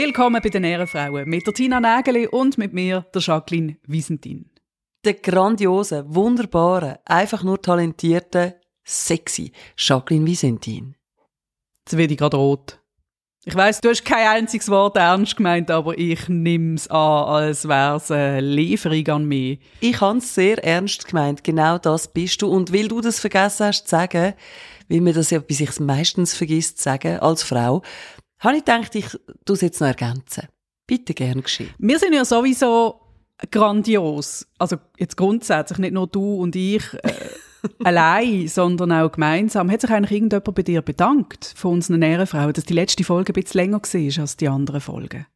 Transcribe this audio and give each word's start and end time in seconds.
Willkommen 0.00 0.40
bei 0.40 0.48
den 0.48 0.62
Ehrenfrauen 0.62 1.28
mit 1.28 1.44
der 1.44 1.54
Tina 1.54 1.80
Nägeli 1.80 2.28
und 2.28 2.56
mit 2.56 2.72
mir, 2.72 3.04
der 3.12 3.20
Jacqueline 3.20 3.78
Wiesentin. 3.84 4.48
Der 5.04 5.14
grandiose, 5.14 6.04
wunderbare, 6.06 7.00
einfach 7.04 7.42
nur 7.42 7.60
talentierte, 7.60 8.60
sexy 8.84 9.50
Jacqueline 9.76 10.24
Wiesentin. 10.24 10.94
Jetzt 11.80 11.96
werde 11.96 12.12
ich 12.12 12.18
gerade 12.18 12.36
rot. 12.36 12.80
Ich 13.44 13.56
weiss, 13.56 13.80
du 13.80 13.88
hast 13.88 14.04
kein 14.04 14.28
einziges 14.28 14.70
Wort 14.70 14.96
ernst 14.96 15.36
gemeint, 15.36 15.68
aber 15.68 15.98
ich 15.98 16.28
nimm's 16.28 16.86
an, 16.86 17.24
als 17.24 17.66
wär's 17.66 18.12
eine 18.12 18.40
Lieferung 18.40 19.08
an 19.08 19.24
mich. 19.24 19.58
Ich 19.80 20.00
hab's 20.00 20.32
sehr 20.32 20.62
ernst 20.62 21.08
gemeint. 21.08 21.42
Genau 21.42 21.76
das 21.76 22.12
bist 22.12 22.40
du. 22.42 22.46
Und 22.46 22.72
weil 22.72 22.86
du 22.86 23.00
das 23.00 23.18
vergessen 23.18 23.66
hast 23.66 23.88
zu 23.88 23.96
sagen, 23.96 24.34
weil 24.88 25.00
mir 25.00 25.12
das 25.12 25.30
ja 25.30 25.40
bis 25.40 25.58
ich 25.58 25.70
es 25.70 25.80
meistens 25.80 26.34
vergisst 26.34 26.78
zu 26.78 26.84
sagen, 26.84 27.18
als 27.18 27.42
Frau, 27.42 27.82
habe 28.40 28.56
ich 28.56 28.64
gedacht, 28.64 28.94
ich 28.94 29.06
tu 29.44 29.52
es 29.52 29.60
jetzt 29.60 29.80
noch 29.80 29.88
ergänzen. 29.88 30.48
Bitte 30.86 31.14
gern 31.14 31.42
geschehen. 31.42 31.70
Wir 31.78 31.98
sind 31.98 32.14
ja 32.14 32.24
sowieso 32.24 33.00
grandios. 33.50 34.46
Also 34.58 34.76
jetzt 34.98 35.16
grundsätzlich, 35.16 35.78
nicht 35.78 35.94
nur 35.94 36.06
du 36.06 36.36
und 36.36 36.56
ich 36.56 36.82
äh, 36.94 37.12
allein, 37.84 38.48
sondern 38.48 38.92
auch 38.92 39.12
gemeinsam. 39.12 39.70
Hat 39.70 39.80
sich 39.80 39.90
eigentlich 39.90 40.12
irgendjemand 40.12 40.54
bei 40.54 40.62
dir 40.62 40.82
bedankt, 40.82 41.52
von 41.56 41.74
unseren 41.74 42.02
Ehrenfrauen, 42.02 42.52
dass 42.52 42.64
die 42.64 42.74
letzte 42.74 43.04
Folge 43.04 43.32
ein 43.32 43.42
bisschen 43.42 43.60
länger 43.60 43.82
war 43.82 44.20
als 44.22 44.36
die 44.36 44.48
anderen 44.48 44.80
Folgen? 44.80 45.26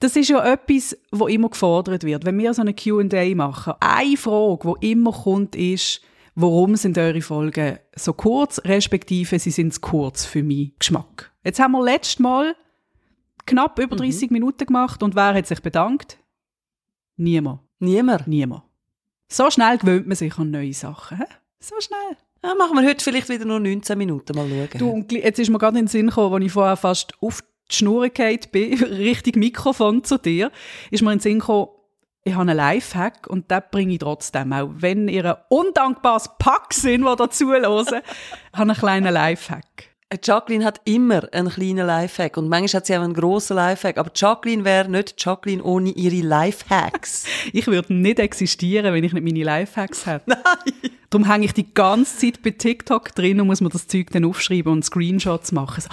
Das 0.00 0.16
ist 0.16 0.30
ja 0.30 0.44
etwas, 0.52 0.96
wo 1.10 1.26
immer 1.26 1.50
gefordert 1.50 2.04
wird. 2.04 2.24
Wenn 2.24 2.38
wir 2.38 2.54
so 2.54 2.62
eine 2.62 2.74
Q&A 2.74 3.34
machen, 3.34 3.74
eine 3.80 4.16
Frage, 4.16 4.74
die 4.80 4.92
immer 4.92 5.12
kommt, 5.12 5.54
ist, 5.54 6.00
warum 6.34 6.76
sind 6.76 6.96
eure 6.96 7.20
Folgen 7.20 7.78
so 7.94 8.14
kurz, 8.14 8.60
respektive 8.64 9.38
sie 9.38 9.50
sind 9.50 9.74
zu 9.74 9.80
kurz 9.80 10.24
für 10.24 10.42
meinen 10.42 10.72
Geschmack. 10.78 11.31
Jetzt 11.44 11.58
haben 11.58 11.72
wir 11.72 11.82
letztes 11.82 12.18
Mal 12.18 12.56
knapp 13.46 13.78
über 13.78 13.96
30 13.96 14.30
mhm. 14.30 14.34
Minuten 14.34 14.66
gemacht 14.66 15.02
und 15.02 15.14
wer 15.14 15.34
hat 15.34 15.46
sich 15.46 15.60
bedankt? 15.60 16.18
Niemand. 17.16 17.60
Niemand? 17.78 18.26
Niemand. 18.28 18.62
So 19.28 19.50
schnell 19.50 19.78
gewöhnt 19.78 20.06
man 20.06 20.16
sich 20.16 20.36
an 20.38 20.50
neue 20.50 20.72
Sachen. 20.72 21.18
He? 21.18 21.24
So 21.58 21.74
schnell. 21.80 22.16
Ja, 22.44 22.54
machen 22.54 22.76
wir 22.76 22.88
heute 22.88 23.02
vielleicht 23.02 23.28
wieder 23.28 23.44
nur 23.44 23.60
19 23.60 23.96
Minuten 23.96 24.36
mal 24.36 24.48
schauen. 24.48 24.78
Du, 24.78 24.90
und 24.90 25.12
jetzt 25.12 25.38
ist 25.38 25.48
mir 25.48 25.58
gerade 25.58 25.78
in 25.78 25.84
den 25.84 25.88
Sinn 25.88 26.08
gekommen, 26.08 26.34
als 26.34 26.44
ich 26.44 26.52
vorher 26.52 26.76
fast 26.76 27.14
auf 27.20 27.42
die 27.70 27.74
Schnur 27.74 28.08
bin, 28.08 28.84
richtig 28.84 29.36
Mikrofon 29.36 30.04
zu 30.04 30.18
dir, 30.18 30.50
ist 30.90 31.02
mir 31.02 31.12
in 31.12 31.18
den 31.18 31.22
Sinn 31.22 31.38
gekommen, 31.38 31.68
ich 32.24 32.34
habe 32.34 32.42
einen 32.42 32.56
Lifehack 32.56 33.26
und 33.26 33.50
den 33.50 33.62
bringe 33.70 33.94
ich 33.94 33.98
trotzdem, 33.98 34.52
auch 34.52 34.70
wenn 34.74 35.08
ihr 35.08 35.24
ein 35.24 35.42
undankbares 35.48 36.30
Pack 36.38 36.72
sind, 36.72 37.04
die 37.04 37.16
dazu 37.16 37.48
hören, 37.48 37.64
habe 37.66 38.02
ich 38.52 38.58
einen 38.58 38.74
kleinen 38.74 39.12
Lifehack. 39.12 39.91
Jacqueline 40.22 40.64
hat 40.64 40.80
immer 40.84 41.32
einen 41.32 41.48
kleinen 41.48 41.86
Lifehack 41.86 42.36
und 42.36 42.48
manchmal 42.48 42.80
hat 42.80 42.86
sie 42.86 42.96
auch 42.96 43.02
einen 43.02 43.14
grossen 43.14 43.56
Lifehack. 43.56 43.98
Aber 43.98 44.10
Jacqueline 44.14 44.64
wäre 44.64 44.90
nicht 44.90 45.14
Jacqueline 45.16 45.62
ohne 45.62 45.90
ihre 45.90 46.26
Lifehacks. 46.26 47.24
ich 47.52 47.66
würde 47.66 47.94
nicht 47.94 48.18
existieren, 48.18 48.92
wenn 48.92 49.04
ich 49.04 49.12
nicht 49.12 49.24
meine 49.24 49.44
Lifehacks 49.44 50.06
hätte. 50.06 50.24
Nein. 50.26 50.92
Darum 51.08 51.30
hänge 51.30 51.44
ich 51.44 51.54
die 51.54 51.72
ganze 51.72 52.18
Zeit 52.18 52.42
bei 52.42 52.50
TikTok 52.50 53.14
drin 53.14 53.40
und 53.40 53.46
muss 53.46 53.60
mir 53.60 53.68
das 53.68 53.86
Zeug 53.86 54.10
dann 54.10 54.24
aufschreiben 54.24 54.72
und 54.72 54.84
Screenshots 54.84 55.52
machen. 55.52 55.84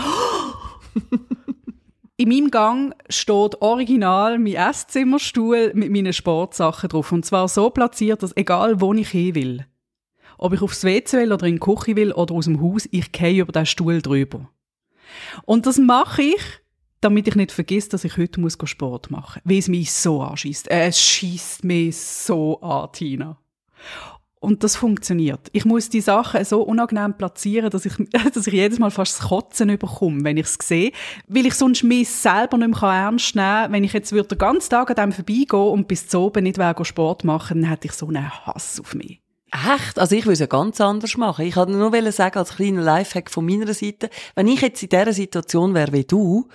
In 2.18 2.28
meinem 2.28 2.52
Gang 2.52 2.94
steht 3.10 3.62
original 3.62 4.40
mein 4.40 4.56
Esszimmerstuhl 4.56 5.72
mit 5.74 5.90
meinen 5.90 6.12
Sportsachen 6.12 6.90
drauf. 6.90 7.14
Und 7.14 7.26
zwar 7.26 7.48
so 7.48 7.70
platziert, 7.70 8.24
dass 8.24 8.36
egal 8.36 8.82
wo 8.82 8.94
ich 8.94 9.10
hin 9.10 9.36
will, 9.36 9.66
ob 10.40 10.54
ich 10.54 10.62
aufs 10.62 10.84
WC 10.84 11.18
will 11.18 11.34
oder 11.34 11.46
in 11.46 11.56
die 11.56 11.60
Küche 11.60 11.96
will 11.96 12.14
oder 12.14 12.34
aus 12.34 12.46
dem 12.46 12.62
Haus, 12.62 12.88
ich 12.92 13.12
gehe 13.12 13.42
über 13.42 13.52
den 13.52 13.66
Stuhl 13.66 14.02
drüber. 14.02 14.50
Und 15.46 15.66
das 15.66 15.78
mache 15.78 16.22
ich, 16.22 16.42
damit 17.02 17.28
ich 17.28 17.36
nicht 17.36 17.52
vergesse, 17.52 17.90
dass 17.90 18.06
ich 18.06 18.18
heute 18.18 18.40
muss 18.40 18.58
Sport 18.64 19.12
machen 19.12 19.42
muss. 19.44 19.52
Weil 19.52 19.60
es 19.60 19.68
mich 19.68 19.92
so 19.92 20.22
anschießt. 20.22 20.70
Es 20.70 21.00
schießt 21.02 21.64
mich 21.64 21.98
so 21.98 22.60
an, 22.62 22.90
Tina. 22.94 23.38
Und 24.42 24.64
das 24.64 24.78
funktioniert. 24.78 25.50
Ich 25.52 25.66
muss 25.66 25.90
die 25.90 26.00
Sachen 26.00 26.46
so 26.46 26.62
unangenehm 26.62 27.18
platzieren, 27.18 27.70
dass 27.70 27.86
ich, 27.86 27.94
dass 28.34 28.48
ich 28.48 28.54
jedes 28.54 28.80
Mal 28.80 28.92
fast 28.92 29.20
das 29.20 29.28
Kotzen 29.28 29.70
überkomme, 29.70 30.24
wenn 30.24 30.38
ich 30.38 30.46
es 30.46 30.58
sehe. 30.62 30.94
Weil 31.28 31.48
ich 31.48 31.56
sonst 31.56 31.84
mich 31.84 32.10
selber 32.10 32.58
nicht 32.58 32.82
mehr 32.82 32.90
ernst 32.90 33.36
nehmen 33.36 33.46
kann. 33.46 33.72
Wenn 33.74 33.84
ich 33.84 33.92
jetzt 33.92 34.12
den 34.12 34.38
ganzen 34.38 34.70
Tag 34.70 34.90
an 34.90 34.96
dem 34.96 35.12
vorbeigehen 35.12 35.70
und 35.70 35.90
bis 35.90 36.08
zu 36.08 36.20
oben 36.20 36.44
nicht 36.44 36.60
Sport 36.84 37.26
machen, 37.26 37.62
dann 37.62 37.70
hätte 37.70 37.88
ich 37.88 37.94
so 37.94 38.08
einen 38.08 38.30
Hass 38.46 38.80
auf 38.80 38.96
mich. 38.96 39.20
Echt? 39.52 39.98
Also 39.98 40.16
ich 40.16 40.26
würde 40.26 40.34
es 40.34 40.40
ja 40.40 40.46
ganz 40.46 40.80
anders 40.80 41.18
machen. 41.18 41.46
Ich 41.46 41.56
wollte 41.56 41.72
nur 41.72 42.12
sagen, 42.12 42.38
als 42.38 42.56
kleiner 42.56 42.82
Lifehack 42.82 43.32
von 43.32 43.46
meiner 43.46 43.74
Seite, 43.74 44.10
wenn 44.36 44.48
ich 44.48 44.62
jetzt 44.62 44.84
in 44.84 44.90
dieser 44.90 45.14
Situation 45.14 45.74
wäre 45.74 45.92
wie 45.92 46.04
du, 46.04 46.48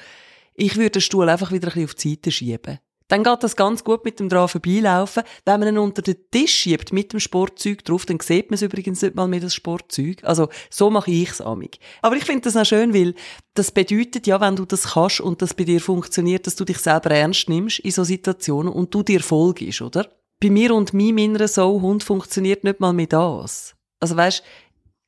ich 0.55 0.77
würde 0.77 0.91
den 0.91 1.03
Stuhl 1.03 1.29
einfach 1.29 1.51
wieder 1.51 1.69
ein 1.69 1.75
bisschen 1.75 1.85
auf 1.85 1.95
die 1.95 2.11
Seite 2.11 2.31
schieben. 2.31 2.79
Dann 3.09 3.23
geht 3.23 3.43
das 3.43 3.55
ganz 3.55 3.85
gut 3.85 4.05
mit 4.05 4.19
dem 4.19 4.31
dran 4.31 4.49
vorbeilaufen. 4.49 5.25
Wenn 5.45 5.61
man 5.61 5.69
ihn 5.69 5.79
unter 5.79 6.01
den 6.01 6.17
Tisch 6.31 6.55
schiebt 6.55 6.93
mit 6.93 7.13
dem 7.13 7.21
Sportzeug 7.21 7.85
drauf, 7.85 8.07
dann 8.07 8.19
sieht 8.21 8.51
man 8.51 8.55
es 8.55 8.63
übrigens 8.63 9.03
nicht 9.03 9.15
mal 9.15 9.29
mehr, 9.29 9.41
das 9.41 9.55
Sportzeug. 9.55 10.25
Also, 10.25 10.49
so 10.71 10.89
mache 10.89 11.11
ich 11.11 11.31
es 11.31 11.41
amig. 11.41 11.79
Aber 12.01 12.17
ich 12.17 12.25
finde 12.25 12.43
das 12.43 12.57
auch 12.57 12.65
schön, 12.65 12.95
weil 12.95 13.15
das 13.53 13.73
bedeutet 13.73 14.27
ja, 14.27 14.41
wenn 14.41 14.57
du 14.57 14.65
das 14.65 14.95
kannst 14.95 15.21
und 15.21 15.43
das 15.43 15.53
bei 15.53 15.65
dir 15.65 15.81
funktioniert, 15.81 16.47
dass 16.47 16.57
du 16.57 16.65
dich 16.65 16.79
selber 16.79 17.11
ernst 17.11 17.49
nimmst 17.49 17.81
in 17.81 17.91
so 17.91 18.05
Situationen 18.05 18.73
und 18.73 18.95
du 18.95 19.03
dir 19.03 19.21
folgst, 19.21 19.83
oder? 19.83 20.09
Bei 20.41 20.51
mir 20.51 20.75
und 20.75 20.93
meinem 20.93 21.19
inneren 21.19 21.49
Soul-Hund 21.49 22.05
funktioniert 22.05 22.65
nicht 22.65 22.81
mal 22.81 22.93
mehr 22.93 23.07
das. 23.07 23.75
Also 24.01 24.17
weißt, 24.17 24.43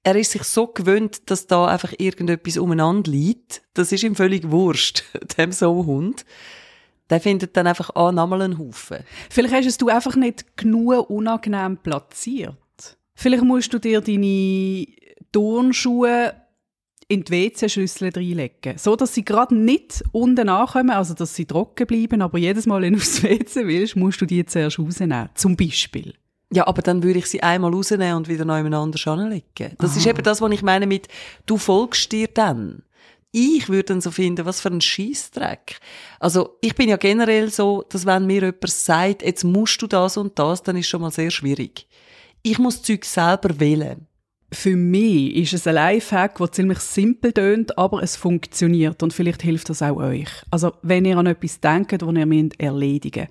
er 0.02 0.16
ist 0.16 0.30
sich 0.30 0.44
so 0.44 0.68
gewöhnt, 0.68 1.30
dass 1.30 1.46
da 1.46 1.66
einfach 1.66 1.92
irgendetwas 1.98 2.58
umeinander 2.58 3.10
liegt. 3.10 3.62
Das 3.74 3.90
ist 3.90 4.04
ihm 4.04 4.14
völlig 4.14 4.50
wurscht, 4.50 5.02
dem 5.38 5.52
Soul-Hund. 5.52 6.24
Der 7.10 7.20
findet 7.20 7.56
dann 7.56 7.66
einfach 7.66 7.90
an, 7.94 8.14
nochmal 8.14 8.42
einen 8.42 8.58
Haufen. 8.58 8.98
Vielleicht 9.30 9.54
hast 9.54 9.66
es 9.66 9.78
du 9.78 9.88
einfach 9.88 10.16
nicht 10.16 10.56
genug 10.56 11.10
unangenehm 11.10 11.76
platziert. 11.76 12.56
Vielleicht 13.14 13.44
musst 13.44 13.72
du 13.72 13.78
dir 13.78 14.00
deine 14.00 14.86
Turnschuhe 15.32 16.34
in 17.08 17.22
die 17.22 17.32
WC-Schüssel 17.32 18.10
reinlegen. 18.14 18.78
So, 18.78 18.96
dass 18.96 19.14
sie 19.14 19.24
gerade 19.24 19.54
nicht 19.54 20.02
unten 20.12 20.48
ankommen, 20.48 20.90
also 20.90 21.14
dass 21.14 21.34
sie 21.34 21.44
trocken 21.44 21.86
bleiben, 21.86 22.22
aber 22.22 22.38
jedes 22.38 22.66
Mal, 22.66 22.82
wenn 22.82 22.94
du 22.94 22.98
aufs 23.00 23.22
WC 23.22 23.66
willst, 23.66 23.96
musst 23.96 24.20
du 24.20 24.26
die 24.26 24.44
zuerst 24.44 24.78
rausnehmen. 24.78 25.28
Zum 25.34 25.56
Beispiel. 25.56 26.14
Ja, 26.52 26.66
aber 26.66 26.82
dann 26.82 27.02
würde 27.02 27.18
ich 27.18 27.26
sie 27.26 27.42
einmal 27.42 27.72
rausnehmen 27.72 28.14
und 28.16 28.28
wieder 28.28 28.44
neu 28.44 28.60
anders 28.60 29.06
anlegen. 29.06 29.74
Das 29.78 29.92
Aha. 29.92 29.98
ist 29.98 30.06
eben 30.06 30.22
das, 30.22 30.40
was 30.40 30.52
ich 30.52 30.62
meine 30.62 30.86
mit, 30.86 31.08
du 31.46 31.56
folgst 31.56 32.12
dir 32.12 32.28
dann. 32.28 32.82
Ich 33.32 33.68
würde 33.68 33.84
dann 33.84 34.00
so 34.00 34.10
finden, 34.10 34.46
was 34.46 34.60
für 34.60 34.70
ein 34.70 34.80
Scheißdreck. 34.80 35.78
Also, 36.20 36.56
ich 36.62 36.74
bin 36.74 36.88
ja 36.88 36.96
generell 36.96 37.50
so, 37.50 37.84
dass 37.88 38.06
wenn 38.06 38.26
mir 38.26 38.42
jemand 38.42 38.68
sagt, 38.68 39.22
jetzt 39.22 39.44
musst 39.44 39.82
du 39.82 39.86
das 39.86 40.16
und 40.16 40.38
das, 40.38 40.62
dann 40.62 40.76
ist 40.76 40.88
schon 40.88 41.02
mal 41.02 41.10
sehr 41.10 41.30
schwierig. 41.30 41.86
Ich 42.42 42.58
muss 42.58 42.82
Zeug 42.82 43.04
selber 43.04 43.60
wählen 43.60 44.06
für 44.52 44.76
mich 44.76 45.34
ist 45.36 45.54
es 45.54 45.66
ein 45.66 45.74
Lifehack, 45.74 46.38
der 46.38 46.52
ziemlich 46.52 46.78
simpel 46.78 47.32
tönt, 47.32 47.76
aber 47.76 48.02
es 48.02 48.16
funktioniert 48.16 49.02
und 49.02 49.12
vielleicht 49.12 49.42
hilft 49.42 49.70
das 49.70 49.82
auch 49.82 49.96
euch. 49.96 50.28
Also 50.50 50.72
wenn 50.82 51.04
ihr 51.04 51.18
an 51.18 51.26
etwas 51.26 51.60
denkt, 51.60 52.00
das 52.00 52.14
ihr 52.14 52.26
müsst 52.26 52.60
erledigen 52.60 53.28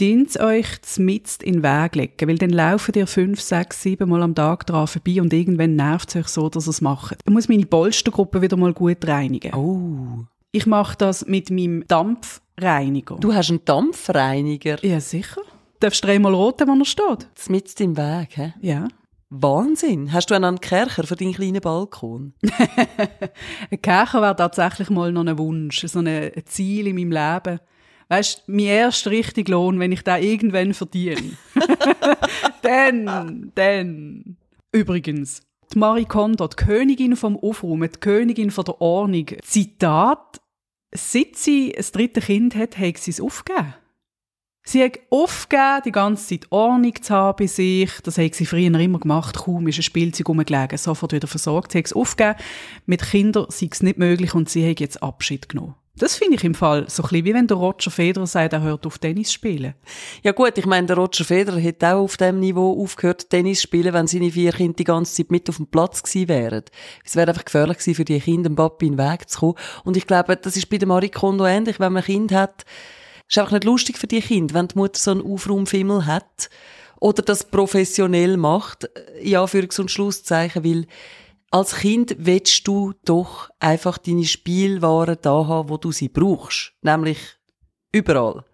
müsst, 0.00 0.40
euch 0.40 0.82
zmitzt 0.82 1.42
in 1.42 1.54
den 1.54 1.62
Weg 1.62 1.94
legen, 1.94 2.28
weil 2.28 2.38
dann 2.38 2.50
laufen 2.50 2.94
ihr 2.94 3.06
fünf, 3.06 3.40
sechs, 3.40 3.82
sieben 3.82 4.08
Mal 4.08 4.22
am 4.22 4.34
Tag 4.34 4.66
dran 4.66 4.86
vorbei 4.86 5.20
und 5.20 5.32
irgendwann 5.32 5.76
nervt 5.76 6.08
es 6.10 6.16
euch 6.16 6.28
so, 6.28 6.48
dass 6.48 6.66
ihr 6.66 6.70
es 6.70 6.80
macht. 6.80 7.18
Ich 7.24 7.32
muss 7.32 7.48
meine 7.48 7.66
Polstergruppe 7.66 8.40
wieder 8.40 8.56
mal 8.56 8.72
gut 8.72 9.06
reinigen. 9.06 9.54
Oh. 9.54 10.24
Ich 10.52 10.66
mache 10.66 10.96
das 10.96 11.26
mit 11.26 11.50
meinem 11.50 11.86
Dampfreiniger. 11.86 13.16
Du 13.16 13.34
hast 13.34 13.50
einen 13.50 13.64
Dampfreiniger? 13.64 14.84
Ja, 14.84 15.00
sicher. 15.00 15.42
Darfst 15.80 16.02
du 16.02 16.08
dreimal 16.08 16.34
roten, 16.34 16.66
wo 16.66 16.78
er 16.78 16.84
steht? 16.84 17.28
Zmitzt 17.34 17.80
im 17.80 17.96
Weg, 17.96 18.36
hä? 18.36 18.54
Ja. 18.60 18.88
Wahnsinn. 19.30 20.12
Hast 20.12 20.30
du 20.30 20.34
einen 20.34 20.60
Kercher 20.60 21.04
für 21.04 21.14
deinen 21.14 21.32
kleinen 21.32 21.60
Balkon? 21.60 22.34
ein 23.70 23.80
Kercher 23.80 24.20
wäre 24.20 24.34
tatsächlich 24.34 24.90
mal 24.90 25.12
noch 25.12 25.24
ein 25.24 25.38
Wunsch, 25.38 25.86
so 25.86 26.00
ein 26.00 26.32
Ziel 26.46 26.88
in 26.88 26.96
meinem 26.96 27.12
Leben. 27.12 27.60
Weißt 28.08 28.38
du, 28.46 28.52
mein 28.52 28.66
erster 28.66 29.12
richtiger 29.12 29.52
Lohn, 29.52 29.78
wenn 29.78 29.92
ich 29.92 30.02
da 30.02 30.18
irgendwann 30.18 30.74
verdiene. 30.74 31.36
dann, 32.62 33.52
dann. 33.54 34.36
Übrigens, 34.72 35.42
die 35.72 35.78
Marie 35.78 36.06
Kondo, 36.06 36.48
die 36.48 36.56
Königin 36.56 37.14
vom 37.14 37.38
Aufräumen, 37.38 37.88
die 37.88 38.00
Königin 38.00 38.50
von 38.50 38.64
der 38.64 38.80
Ordnung. 38.80 39.26
Zitat, 39.42 40.40
seit 40.92 41.36
sie 41.36 41.72
ein 41.76 41.84
drittes 41.92 42.24
Kind 42.24 42.56
hat, 42.56 42.76
hat 42.76 42.98
sie 42.98 43.12
es 43.12 43.20
aufgegeben. 43.20 43.74
Sie 44.62 44.84
hat 44.84 44.98
aufgegeben, 45.08 45.82
die 45.86 45.92
ganze 45.92 46.26
Zeit 46.26 46.52
Ordnung 46.52 46.94
zu 47.00 47.14
haben 47.14 47.36
bei 47.38 47.46
sich. 47.46 47.90
Das 48.02 48.18
hat 48.18 48.34
sie 48.34 48.46
früher 48.46 48.78
immer 48.78 48.98
gemacht. 48.98 49.36
Kaum 49.36 49.66
ist 49.68 49.78
ein 49.78 49.82
Spielzeug 49.82 50.28
rumgelegen, 50.28 50.78
sofort 50.78 51.12
wieder 51.12 51.28
versorgt. 51.28 51.72
Sie 51.72 51.78
hat 51.78 51.86
es 51.86 51.92
aufgegeben. 51.92 52.38
Mit 52.86 53.02
Kindern 53.02 53.46
sei 53.48 53.68
es 53.70 53.82
nicht 53.82 53.98
möglich 53.98 54.34
und 54.34 54.48
sie 54.48 54.68
hat 54.68 54.80
jetzt 54.80 55.02
Abschied 55.02 55.48
genommen. 55.48 55.74
Das 56.00 56.16
finde 56.16 56.36
ich 56.36 56.44
im 56.44 56.54
Fall 56.54 56.88
so 56.88 57.02
ein 57.02 57.08
bisschen, 57.10 57.24
wie 57.26 57.34
wenn 57.34 57.46
der 57.46 57.58
Roger 57.58 57.90
Federer 57.90 58.26
sagt, 58.26 58.54
er 58.54 58.62
hört 58.62 58.86
auf 58.86 58.98
Tennis 58.98 59.32
spielen. 59.32 59.74
Ja 60.22 60.32
gut, 60.32 60.56
ich 60.56 60.64
meine, 60.64 60.86
der 60.86 60.96
Roger 60.96 61.24
Federer 61.24 61.58
hätte 61.58 61.94
auch 61.94 62.04
auf 62.04 62.16
dem 62.16 62.40
Niveau 62.40 62.82
aufgehört, 62.82 63.28
Tennis 63.28 63.60
spielen, 63.60 63.92
wenn 63.92 64.06
seine 64.06 64.30
vier 64.30 64.52
Kinder 64.52 64.76
die 64.76 64.84
ganze 64.84 65.14
Zeit 65.14 65.30
mit 65.30 65.48
auf 65.50 65.56
dem 65.56 65.66
Platz 65.66 66.02
gewesen 66.02 66.28
wären. 66.28 66.64
Es 67.04 67.16
wäre 67.16 67.28
einfach 67.28 67.44
gefährlich 67.44 67.78
gewesen, 67.78 67.94
für 67.96 68.06
die 68.06 68.18
Kinder, 68.18 68.48
dem 68.48 68.56
Papi 68.56 68.86
in 68.86 68.96
den 68.96 69.10
Weg 69.10 69.28
zu 69.28 69.40
kommen. 69.40 69.54
Und 69.84 69.96
ich 69.98 70.06
glaube, 70.06 70.36
das 70.36 70.56
ist 70.56 70.70
bei 70.70 70.78
der 70.78 70.88
Marie 70.88 71.10
Kondo 71.10 71.44
ähnlich, 71.44 71.78
wenn 71.80 71.92
man 71.92 72.02
ein 72.02 72.06
Kind 72.06 72.32
hat. 72.32 72.64
Ist 73.30 73.38
einfach 73.38 73.52
nicht 73.52 73.64
lustig 73.64 73.96
für 73.96 74.08
die 74.08 74.20
Kinder, 74.20 74.54
wenn 74.54 74.68
die 74.68 74.76
Mutter 74.76 74.98
so 74.98 75.12
einen 75.12 75.22
Aufraumfimmel 75.22 76.04
hat 76.04 76.50
oder 76.98 77.22
das 77.22 77.44
professionell 77.44 78.36
macht, 78.36 78.90
ja, 79.22 79.46
für 79.46 79.66
und 79.78 79.90
Schlusszeichen, 79.90 80.64
weil 80.64 80.86
als 81.50 81.76
Kind 81.76 82.14
willst 82.18 82.66
du 82.66 82.92
doch 83.04 83.50
einfach 83.58 83.98
deine 83.98 84.24
Spielwaren 84.24 85.16
da 85.22 85.46
haben, 85.46 85.68
wo 85.68 85.76
du 85.76 85.92
sie 85.92 86.08
brauchst. 86.08 86.72
Nämlich 86.82 87.18
überall. 87.92 88.44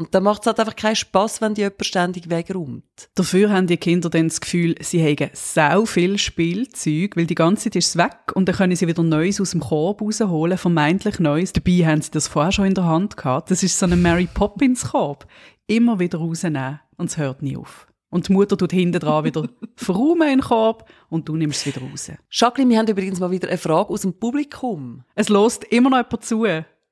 Und 0.00 0.14
dann 0.14 0.22
macht 0.22 0.40
es 0.40 0.46
halt 0.46 0.58
einfach 0.58 0.76
keinen 0.76 0.96
Spass, 0.96 1.42
wenn 1.42 1.52
die 1.52 1.60
jemand 1.60 1.84
ständig 1.84 2.30
wegräumt. 2.30 2.84
Dafür 3.14 3.50
haben 3.50 3.66
die 3.66 3.76
Kinder 3.76 4.08
dann 4.08 4.28
das 4.28 4.40
Gefühl, 4.40 4.74
sie 4.80 5.04
haben 5.04 5.28
sau 5.34 5.84
viel 5.84 6.16
Spielzeug, 6.16 7.18
weil 7.18 7.26
die 7.26 7.34
ganze 7.34 7.64
Zeit 7.64 7.76
ist 7.76 7.88
es 7.88 7.96
weg 7.98 8.32
und 8.32 8.48
dann 8.48 8.56
können 8.56 8.74
sie 8.74 8.86
wieder 8.86 9.02
Neues 9.02 9.42
aus 9.42 9.50
dem 9.50 9.60
Korb 9.60 10.00
rausholen, 10.00 10.56
vermeintlich 10.56 11.18
Neues. 11.18 11.52
Dabei 11.52 11.84
haben 11.84 12.00
sie 12.00 12.12
das 12.12 12.28
vorher 12.28 12.50
schon 12.50 12.64
in 12.64 12.74
der 12.74 12.86
Hand 12.86 13.18
gehabt. 13.18 13.50
Das 13.50 13.62
ist 13.62 13.78
so 13.78 13.84
ein 13.84 14.00
Mary 14.00 14.26
Poppins 14.32 14.88
Korb. 14.88 15.26
Immer 15.66 15.98
wieder 15.98 16.16
rausnehmen 16.16 16.80
und 16.96 17.10
es 17.10 17.18
hört 17.18 17.42
nie 17.42 17.58
auf. 17.58 17.86
Und 18.08 18.26
die 18.26 18.32
Mutter 18.32 18.56
tut 18.56 18.72
hinten 18.72 19.00
dran 19.00 19.24
wieder 19.24 19.50
verräumen 19.76 20.30
in 20.30 20.38
den 20.38 20.40
Korb 20.40 20.88
und 21.10 21.28
du 21.28 21.36
nimmst 21.36 21.66
es 21.66 21.74
wieder 21.74 21.86
raus. 21.86 22.10
Jacqueline, 22.30 22.70
wir 22.70 22.78
haben 22.78 22.88
übrigens 22.88 23.20
mal 23.20 23.30
wieder 23.30 23.48
eine 23.48 23.58
Frage 23.58 23.90
aus 23.90 24.00
dem 24.00 24.14
Publikum. 24.14 25.04
Es 25.14 25.28
lost 25.28 25.64
immer 25.64 25.90
noch 25.90 25.98
jemand 25.98 26.24
zu. 26.24 26.46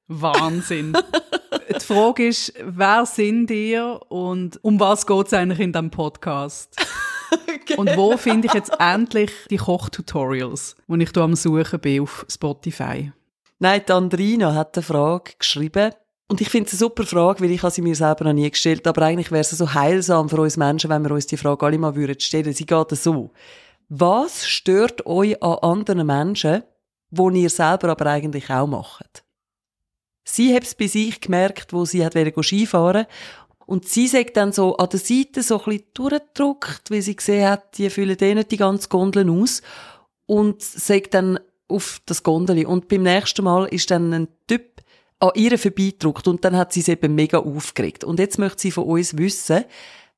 Wahnsinn. 0.08 0.92
die 1.68 1.84
Frage 1.84 2.28
ist, 2.28 2.52
wer 2.62 3.06
sind 3.06 3.50
ihr 3.50 4.00
und 4.08 4.58
um 4.62 4.78
was 4.80 5.06
geht 5.06 5.26
es 5.26 5.32
eigentlich 5.32 5.60
in 5.60 5.72
diesem 5.72 5.90
Podcast? 5.90 6.76
okay. 7.48 7.76
Und 7.76 7.96
wo 7.96 8.16
finde 8.16 8.46
ich 8.46 8.54
jetzt 8.54 8.72
endlich 8.78 9.30
die 9.50 9.56
Kochtutorials, 9.56 10.76
die 10.86 11.02
ich 11.02 11.10
hier 11.12 11.22
am 11.22 11.34
Suchen 11.34 11.80
bin 11.80 12.02
auf 12.02 12.26
Spotify? 12.28 13.12
Nein, 13.58 13.82
die 13.86 13.92
Andrina 13.92 14.54
hat 14.54 14.76
eine 14.76 14.82
Frage 14.82 15.32
geschrieben. 15.38 15.92
Und 16.28 16.40
ich 16.40 16.50
finde 16.50 16.66
es 16.66 16.74
eine 16.74 16.78
super 16.78 17.04
Frage, 17.04 17.42
weil 17.42 17.50
ich 17.50 17.62
sie 17.62 17.82
mir 17.82 17.94
selber 17.94 18.24
noch 18.24 18.34
nie 18.34 18.50
gestellt 18.50 18.86
aber 18.86 19.02
eigentlich 19.02 19.30
wäre 19.30 19.40
es 19.40 19.50
so 19.50 19.72
heilsam 19.72 20.28
für 20.28 20.40
uns 20.40 20.58
Menschen, 20.58 20.90
wenn 20.90 21.02
wir 21.02 21.10
uns 21.10 21.26
die 21.26 21.38
Frage 21.38 21.64
alle 21.64 21.78
mal 21.78 21.96
würden 21.96 22.20
stellen. 22.20 22.52
Sie 22.52 22.66
geht 22.66 22.90
so. 22.90 23.30
Was 23.88 24.46
stört 24.46 25.06
euch 25.06 25.42
an 25.42 25.58
anderen 25.62 26.06
Menschen, 26.06 26.62
wo 27.10 27.30
ihr 27.30 27.48
selber 27.48 27.88
aber 27.88 28.06
eigentlich 28.06 28.50
auch 28.50 28.66
macht? 28.66 29.24
Sie 30.30 30.54
hat 30.54 30.64
es 30.64 30.74
bei 30.74 30.86
sich 30.86 31.20
gemerkt, 31.20 31.72
wo 31.72 31.84
sie 31.84 32.04
hat 32.04 32.14
Skifahren 32.42 33.06
und 33.66 33.88
sie 33.88 34.06
sagt 34.06 34.36
dann 34.36 34.52
so 34.52 34.76
an 34.76 34.88
der 34.90 35.00
Seite 35.00 35.42
so 35.42 35.58
ein 35.58 35.64
bisschen 35.64 35.84
durchgedruckt, 35.94 36.90
weil 36.90 37.02
sie 37.02 37.16
gesehen 37.16 37.48
hat, 37.48 37.78
die 37.78 37.88
füllen 37.90 38.16
denen 38.16 38.46
die 38.46 38.56
ganze 38.56 38.88
Gondel 38.88 39.28
aus 39.30 39.62
und 40.26 40.62
sagt 40.62 41.14
dann 41.14 41.40
auf 41.66 42.00
das 42.06 42.22
Gondeli. 42.22 42.66
Und 42.66 42.88
beim 42.88 43.02
nächsten 43.02 43.44
Mal 43.44 43.66
ist 43.66 43.90
dann 43.90 44.12
ein 44.12 44.28
Typ 44.46 44.82
an 45.18 45.30
ihr 45.34 45.58
vorbeidruckt 45.58 46.28
und 46.28 46.44
dann 46.44 46.56
hat 46.56 46.72
sie 46.72 46.80
es 46.80 46.88
eben 46.88 47.14
mega 47.14 47.38
aufgeregt. 47.38 48.04
Und 48.04 48.20
jetzt 48.20 48.38
möchte 48.38 48.60
sie 48.60 48.70
von 48.70 48.84
uns 48.84 49.16
wissen, 49.16 49.64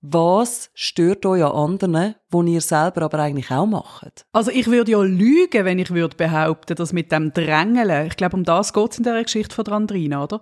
was 0.02 0.70
stört 0.74 1.26
euch 1.26 1.44
an 1.44 1.52
anderen, 1.52 2.14
wo 2.30 2.42
ihr 2.42 2.60
selber 2.60 3.02
aber 3.02 3.18
eigentlich 3.18 3.50
auch 3.50 3.66
macht? 3.66 4.24
Also 4.32 4.50
ich 4.50 4.66
würde 4.66 4.92
ja 4.92 5.02
lügen, 5.02 5.64
wenn 5.64 5.78
ich 5.78 5.90
würde 5.90 6.16
behaupten, 6.16 6.74
dass 6.74 6.92
mit 6.92 7.12
dem 7.12 7.32
Drängeln, 7.32 8.06
ich 8.06 8.16
glaube, 8.16 8.36
um 8.36 8.44
das 8.44 8.72
geht 8.72 8.92
es 8.92 8.98
in 8.98 9.04
der 9.04 9.22
Geschichte 9.22 9.54
von 9.54 9.68
Andrina, 9.68 10.24
oder? 10.24 10.40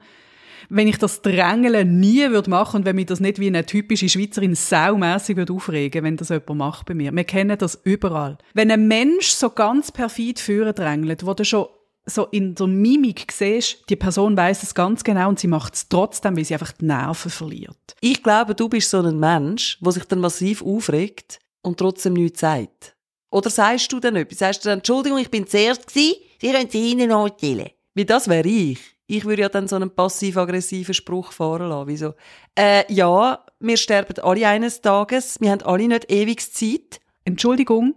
Wenn 0.70 0.86
ich 0.86 0.98
das 0.98 1.22
Drängeln 1.22 1.98
nie 1.98 2.30
würde 2.30 2.50
machen 2.50 2.78
und 2.78 2.84
wenn 2.84 2.96
mich 2.96 3.06
das 3.06 3.20
nicht 3.20 3.38
wie 3.38 3.46
eine 3.46 3.64
typische 3.64 4.08
Schweizerin 4.08 4.54
saumässig 4.54 5.36
würde 5.36 5.52
aufregen, 5.52 6.04
wenn 6.04 6.16
das 6.16 6.28
jemand 6.28 6.56
macht 6.56 6.86
bei 6.86 6.94
mir. 6.94 7.12
Wir 7.12 7.24
kennen 7.24 7.56
das 7.56 7.80
überall. 7.84 8.38
Wenn 8.54 8.70
ein 8.70 8.86
Mensch 8.86 9.28
so 9.28 9.50
ganz 9.50 9.90
perfid 9.90 10.40
führen 10.40 10.74
drängelt, 10.74 11.24
wo 11.24 11.32
der 11.34 11.44
schon 11.44 11.66
so 12.08 12.26
in 12.26 12.54
der 12.54 12.66
Mimik 12.66 13.30
siehst, 13.32 13.88
die 13.88 13.96
Person 13.96 14.36
weiß 14.36 14.62
es 14.62 14.74
ganz 14.74 15.04
genau 15.04 15.28
und 15.28 15.38
sie 15.38 15.46
macht 15.46 15.74
es 15.74 15.88
trotzdem, 15.88 16.36
weil 16.36 16.44
sie 16.44 16.54
einfach 16.54 16.72
die 16.72 16.86
Nerven 16.86 17.30
verliert. 17.30 17.96
Ich 18.00 18.22
glaube, 18.22 18.54
du 18.54 18.68
bist 18.68 18.90
so 18.90 19.00
ein 19.00 19.18
Mensch, 19.18 19.78
der 19.80 19.92
sich 19.92 20.04
dann 20.04 20.20
massiv 20.20 20.62
aufregt 20.62 21.38
und 21.62 21.78
trotzdem 21.78 22.14
nichts 22.14 22.40
sagt. 22.40 22.96
Oder 23.30 23.50
sagst 23.50 23.92
du 23.92 24.00
dann 24.00 24.16
etwas? 24.16 24.38
Sagst 24.38 24.64
du 24.64 24.70
dann, 24.70 24.78
Entschuldigung, 24.78 25.18
ich 25.18 25.30
bin 25.30 25.46
zuerst 25.46 25.86
gewesen, 25.86 26.16
Sie 26.40 26.52
können 26.52 26.70
sie 26.70 26.88
hinten 26.88 27.10
erzählen. 27.10 27.70
Wie 27.94 28.04
das 28.04 28.28
wäre 28.28 28.48
ich. 28.48 28.78
Ich 29.06 29.24
würde 29.24 29.42
ja 29.42 29.48
dann 29.48 29.66
so 29.66 29.76
einen 29.76 29.90
passiv-aggressiven 29.90 30.94
Spruch 30.94 31.32
fahren 31.32 31.68
lassen, 31.70 31.88
wie 31.88 31.96
so, 31.96 32.14
äh, 32.54 32.84
ja, 32.92 33.44
wir 33.58 33.76
sterben 33.76 34.18
alle 34.22 34.46
eines 34.46 34.82
Tages, 34.82 35.40
wir 35.40 35.50
haben 35.50 35.62
alle 35.62 35.88
nicht 35.88 36.10
ewig 36.12 36.52
Zeit. 36.52 37.00
Entschuldigung, 37.24 37.94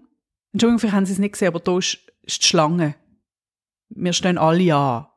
Entschuldigung, 0.53 0.79
vielleicht 0.79 0.95
haben 0.95 1.05
Sie 1.05 1.13
es 1.13 1.19
nicht 1.19 1.33
gesehen, 1.33 1.49
aber 1.49 1.59
da 1.59 1.77
ist 1.77 1.99
die 2.25 2.47
Schlange. 2.47 2.95
Wir 3.95 4.13
stehen 4.13 4.37
alle 4.37 4.75
an. 4.75 5.07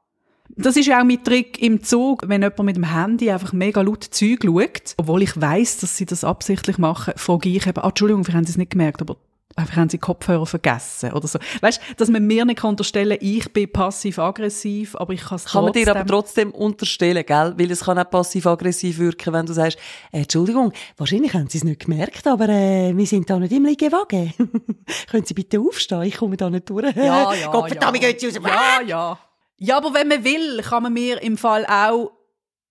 Das 0.56 0.76
ist 0.76 0.87
ja 0.87 1.00
auch 1.00 1.05
mein 1.05 1.25
Trick 1.25 1.61
im 1.61 1.82
Zug, 1.82 2.29
wenn 2.29 2.43
jemand 2.43 2.62
mit 2.65 2.76
dem 2.76 2.93
Handy 2.93 3.31
einfach 3.31 3.53
mega 3.53 3.81
laut 3.81 4.05
Zeug 4.05 4.44
schaut, 4.44 4.94
obwohl 4.99 5.23
ich 5.23 5.41
weiß, 5.41 5.79
dass 5.79 5.97
sie 5.97 6.06
das 6.06 6.23
absichtlich 6.23 6.79
machen, 6.79 7.15
frage 7.17 7.49
ich 7.49 7.67
eben, 7.67 7.79
ah, 7.79 7.88
Entschuldigung, 7.88 8.26
wir 8.26 8.35
haben 8.35 8.44
es 8.44 8.56
nicht 8.56 8.71
gemerkt, 8.71 9.00
aber 9.00 9.17
einfach 9.56 9.77
haben 9.77 9.89
sie 9.89 9.99
Kopfhörer 9.99 10.47
vergessen 10.47 11.12
oder 11.12 11.29
so. 11.29 11.39
Weißt, 11.61 11.81
dass 11.97 12.09
man 12.09 12.27
mir 12.27 12.45
nicht 12.45 12.62
unterstellen 12.62 13.19
kann, 13.19 13.29
ich 13.29 13.53
bin 13.53 13.71
passiv-aggressiv, 13.71 14.97
aber 14.97 15.12
ich 15.12 15.23
kann 15.23 15.37
es 15.37 15.47
Kann 15.47 15.65
man 15.65 15.73
dir 15.73 15.89
aber 15.89 16.06
trotzdem 16.06 16.51
unterstellen, 16.51 17.25
gell? 17.27 17.55
Weil 17.56 17.71
es 17.71 17.81
kann 17.81 17.99
auch 17.99 18.09
passiv-aggressiv 18.09 18.99
wirken, 18.99 19.33
wenn 19.33 19.47
du 19.47 19.53
sagst, 19.53 19.79
äh, 20.12 20.23
Entschuldigung, 20.23 20.73
wahrscheinlich 20.97 21.35
haben 21.35 21.49
sie 21.49 21.59
es 21.59 21.65
nicht 21.65 21.85
gemerkt, 21.85 22.27
aber 22.27 22.49
äh, 22.49 22.97
wir 22.97 23.06
sind 23.06 23.29
da 23.31 23.39
nicht 23.39 23.53
im 23.53 23.65
Liegewagen. 23.65 24.33
Können 25.11 25.25
Sie 25.25 25.35
bitte 25.35 25.61
aufstehen? 25.61 26.03
Ich 26.03 26.17
komme 26.17 26.37
da 26.37 26.51
nicht 26.51 26.69
durch. 26.69 26.95
Ja, 26.97 27.33
ja, 27.35 27.51
Gott, 27.51 27.69
verdammt, 27.69 28.03
ja. 28.03 28.11
Sie 28.19 28.37
raus. 28.39 28.47
Ja, 28.47 28.81
ja. 28.87 29.19
Ja, 29.56 29.77
aber 29.77 29.95
wenn 29.95 30.09
man 30.09 30.25
will, 30.25 30.62
kann 30.62 30.83
man 30.83 30.93
mir 30.93 31.23
im 31.23 31.39
Fall 31.39 31.65
auch 31.67 32.11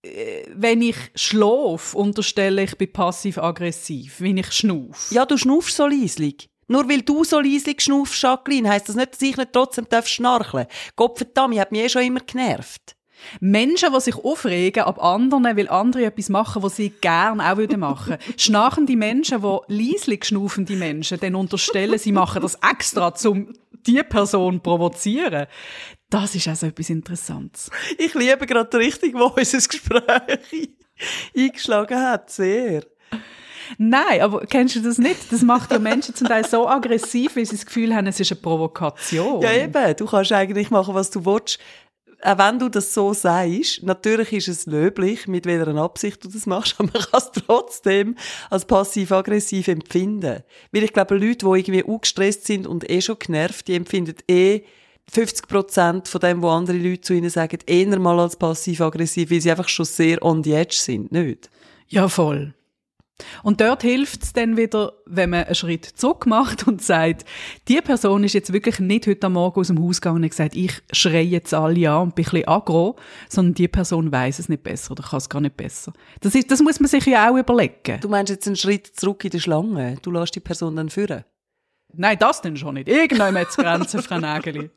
äh, 0.04 0.44
wenn 0.54 0.82
ich 0.82 0.98
schlafe, 1.16 1.98
unterstelle 1.98 2.64
ich 2.64 2.78
bin 2.78 2.92
passiv-aggressiv, 2.92 4.20
wenn 4.20 4.38
ich 4.38 4.52
schnufe. 4.52 5.14
Ja, 5.14 5.26
du 5.26 5.38
schnaufst 5.38 5.78
so 5.78 5.88
leislich. 5.88 6.50
Nur 6.68 6.90
weil 6.90 7.02
du 7.02 7.24
so 7.24 7.40
leislich 7.40 7.82
schnaufst, 7.82 8.22
Jacqueline, 8.22 8.70
heisst 8.70 8.90
das 8.90 8.96
nicht, 8.96 9.14
dass 9.14 9.22
ich 9.22 9.38
nicht 9.38 9.54
trotzdem 9.54 9.86
schnarchen 10.06 10.62
darf. 10.62 10.94
Gott 10.96 11.18
verdammt, 11.18 11.58
hat 11.58 11.72
mich 11.72 11.82
eh 11.82 11.90
schon 11.90 12.04
immer 12.04 12.22
genervt. 12.22 12.96
Menschen, 13.40 13.94
die 13.94 14.02
sich 14.02 14.16
aufregen 14.16 14.84
ab 14.84 15.02
anderen, 15.02 15.44
weil 15.44 15.70
andere 15.70 16.06
etwas 16.06 16.30
machen, 16.30 16.64
was 16.64 16.76
sie 16.76 16.90
gerne 16.90 17.44
auch 17.44 17.78
machen 17.78 18.18
würden. 18.20 18.38
Schnarchende 18.38 18.96
Menschen, 18.96 19.42
die 19.42 19.74
leislich 19.74 20.26
schnaufende 20.26 20.76
Menschen, 20.76 21.20
dann 21.20 21.36
unterstellen, 21.36 21.98
sie 21.98 22.12
machen 22.12 22.42
das 22.42 22.58
extra, 22.70 23.14
um 23.26 23.54
die 23.86 24.04
Person 24.04 24.56
zu 24.56 24.60
provozieren. 24.62 25.48
Das 26.10 26.36
ist 26.36 26.48
also 26.48 26.68
etwas 26.68 26.90
Interessantes. 26.90 27.70
Ich 27.98 28.14
liebe 28.14 28.46
gerade 28.46 28.70
die 28.70 28.78
Richtung, 28.78 29.14
wo 29.16 29.34
unser 29.36 29.58
Gespräch 29.58 30.70
eingeschlagen 31.36 32.00
hat. 32.00 32.30
Sehr. 32.30 32.84
Nein, 33.78 34.22
aber 34.22 34.46
kennst 34.46 34.76
du 34.76 34.82
das 34.82 34.98
nicht? 34.98 35.32
Das 35.32 35.42
macht 35.42 35.72
ja 35.72 35.80
Menschen 35.80 36.16
zum 36.16 36.28
Teil 36.28 36.46
so 36.46 36.68
aggressiv, 36.68 37.36
weil 37.36 37.46
sie 37.46 37.56
das 37.56 37.66
Gefühl 37.66 37.96
haben, 37.96 38.08
es 38.08 38.20
ist 38.20 38.32
eine 38.32 38.42
Provokation. 38.42 39.42
Ja, 39.42 39.54
eben. 39.54 39.96
Du 39.96 40.06
kannst 40.06 40.32
eigentlich 40.32 40.70
machen, 40.72 40.96
was 40.96 41.10
du 41.10 41.26
willst. 41.26 41.60
Auch 42.22 42.38
wenn 42.38 42.58
du 42.58 42.70
das 42.70 42.94
so 42.94 43.14
sagst, 43.14 43.84
natürlich 43.84 44.32
ist 44.32 44.48
es 44.48 44.66
löblich, 44.66 45.28
mit 45.28 45.46
welcher 45.46 45.76
Absicht 45.76 46.24
du 46.24 46.30
das 46.30 46.46
machst, 46.46 46.76
aber 46.80 46.90
man 46.94 47.02
kann 47.02 47.20
es 47.20 47.32
trotzdem 47.46 48.16
als 48.50 48.66
passiv-aggressiv 48.66 49.68
empfinden. 49.68 50.42
Weil 50.72 50.84
ich 50.84 50.94
glaube, 50.94 51.16
Leute, 51.16 51.46
die 51.46 51.60
irgendwie 51.60 51.84
ungestresst 51.84 52.46
sind 52.46 52.66
und 52.66 52.90
eh 52.90 53.02
schon 53.02 53.20
genervt, 53.20 53.68
die 53.68 53.76
empfinden 53.76 54.16
eh 54.30 54.62
50 55.12 55.48
Prozent 55.48 56.08
von 56.08 56.22
dem, 56.22 56.42
was 56.42 56.52
andere 56.52 56.78
Leute 56.78 57.02
zu 57.02 57.14
ihnen 57.14 57.30
sagen, 57.30 57.60
eher 57.66 58.00
mal 58.00 58.20
als 58.20 58.38
passiv-aggressiv, 58.38 59.30
weil 59.30 59.42
sie 59.42 59.52
einfach 59.52 59.68
schon 59.68 59.86
sehr 59.86 60.24
on 60.24 60.44
the 60.44 60.54
edge 60.54 60.76
sind, 60.78 61.12
nicht? 61.12 61.50
Ja, 61.90 62.08
voll. 62.08 62.54
Und 63.44 63.62
dort 63.62 63.82
hilft 63.84 64.24
es 64.24 64.34
dann 64.34 64.58
wieder, 64.58 64.94
wenn 65.06 65.30
man 65.30 65.44
einen 65.44 65.56
Schritt 65.56 65.86
zurück 65.86 66.26
macht 66.26 66.68
und 66.68 66.82
sagt, 66.82 67.26
die 67.68 67.82
Person 67.82 68.24
ist 68.24 68.34
jetzt 68.34 68.54
wirklich 68.54 68.80
nicht 68.80 69.08
heute 69.08 69.30
Morgen 69.30 69.60
aus 69.60 69.68
dem 69.68 69.82
Haus 69.82 70.02
gegangen 70.02 70.24
und 70.24 70.30
gesagt, 70.30 70.56
ich 70.56 70.82
schreie 70.92 71.24
jetzt 71.24 71.54
alle 71.54 71.90
an 71.90 72.04
und 72.04 72.16
bin 72.16 72.26
ein 72.26 72.32
bisschen 72.32 72.48
aggro, 72.48 72.96
sondern 73.30 73.54
die 73.56 73.68
Person 73.68 74.12
weiß 74.12 74.40
es 74.40 74.50
nicht 74.50 74.64
besser 74.64 74.92
oder 74.92 75.04
kann 75.04 75.18
es 75.18 75.30
gar 75.30 75.42
nicht 75.42 75.58
besser. 75.58 75.94
Das, 76.22 76.36
ist, 76.36 76.52
das 76.52 76.62
muss 76.62 76.80
man 76.80 76.90
sich 76.90 77.06
ja 77.06 77.30
auch 77.30 77.38
überlegen. 77.38 78.00
Du 78.02 78.10
meinst 78.10 78.32
jetzt 78.32 78.48
einen 78.48 78.56
Schritt 78.56 78.88
zurück 78.88 79.24
in 79.26 79.32
die 79.32 79.40
Schlange? 79.40 79.98
Du 80.02 80.12
lässt 80.12 80.36
die 80.36 80.40
Person 80.40 80.76
dann 80.76 80.90
führen? 80.90 81.24
Nein, 81.96 82.18
das 82.20 82.42
denn 82.42 82.58
schon 82.58 82.76
nicht. 82.76 82.88
Irgendwann 82.90 83.38
hat 83.38 83.50
es 83.50 83.56
Grenzen, 83.58 84.02
Frau 84.02 84.18
Nägeli. 84.18 84.70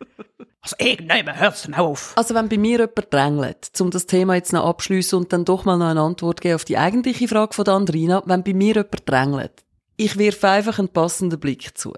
Also 0.61 0.77
irgendwann 0.79 1.39
hört 1.39 1.55
es 1.55 1.63
dann 1.63 1.75
auf. 1.75 2.13
Also 2.17 2.35
wenn 2.35 2.49
bei 2.49 2.59
mir 2.59 2.79
jemand 2.81 3.13
drängelt, 3.13 3.71
um 3.81 3.91
das 3.91 4.07
Thema 4.07 4.35
jetzt 4.35 4.53
noch 4.53 4.65
abschließen 4.67 5.19
und 5.19 5.33
dann 5.33 5.45
doch 5.45 5.65
mal 5.65 5.77
noch 5.79 5.87
eine 5.87 6.01
Antwort 6.01 6.41
geben 6.41 6.57
auf 6.57 6.65
die 6.65 6.77
eigentliche 6.79 7.29
Frage 7.29 7.55
von 7.55 7.67
Andrina, 7.69 8.23
wenn 8.27 8.43
bei 8.43 8.53
mir 8.53 8.75
jemand 8.75 9.09
drängelt, 9.09 9.65
ich 9.97 10.19
wirfe 10.19 10.49
einfach 10.49 10.79
einen 10.79 10.89
passenden 10.89 11.41
Blick 11.41 11.77
zu. 11.79 11.95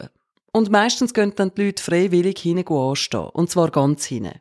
Und 0.53 0.71
meistens 0.71 1.15
gehen 1.15 1.33
dann 1.35 1.53
die 1.55 1.67
Leute 1.67 1.83
freiwillig 1.83 2.39
hinten 2.39 2.73
anstehen. 2.73 3.29
Und 3.33 3.51
zwar 3.51 3.71
ganz 3.71 4.05
hinten. 4.05 4.39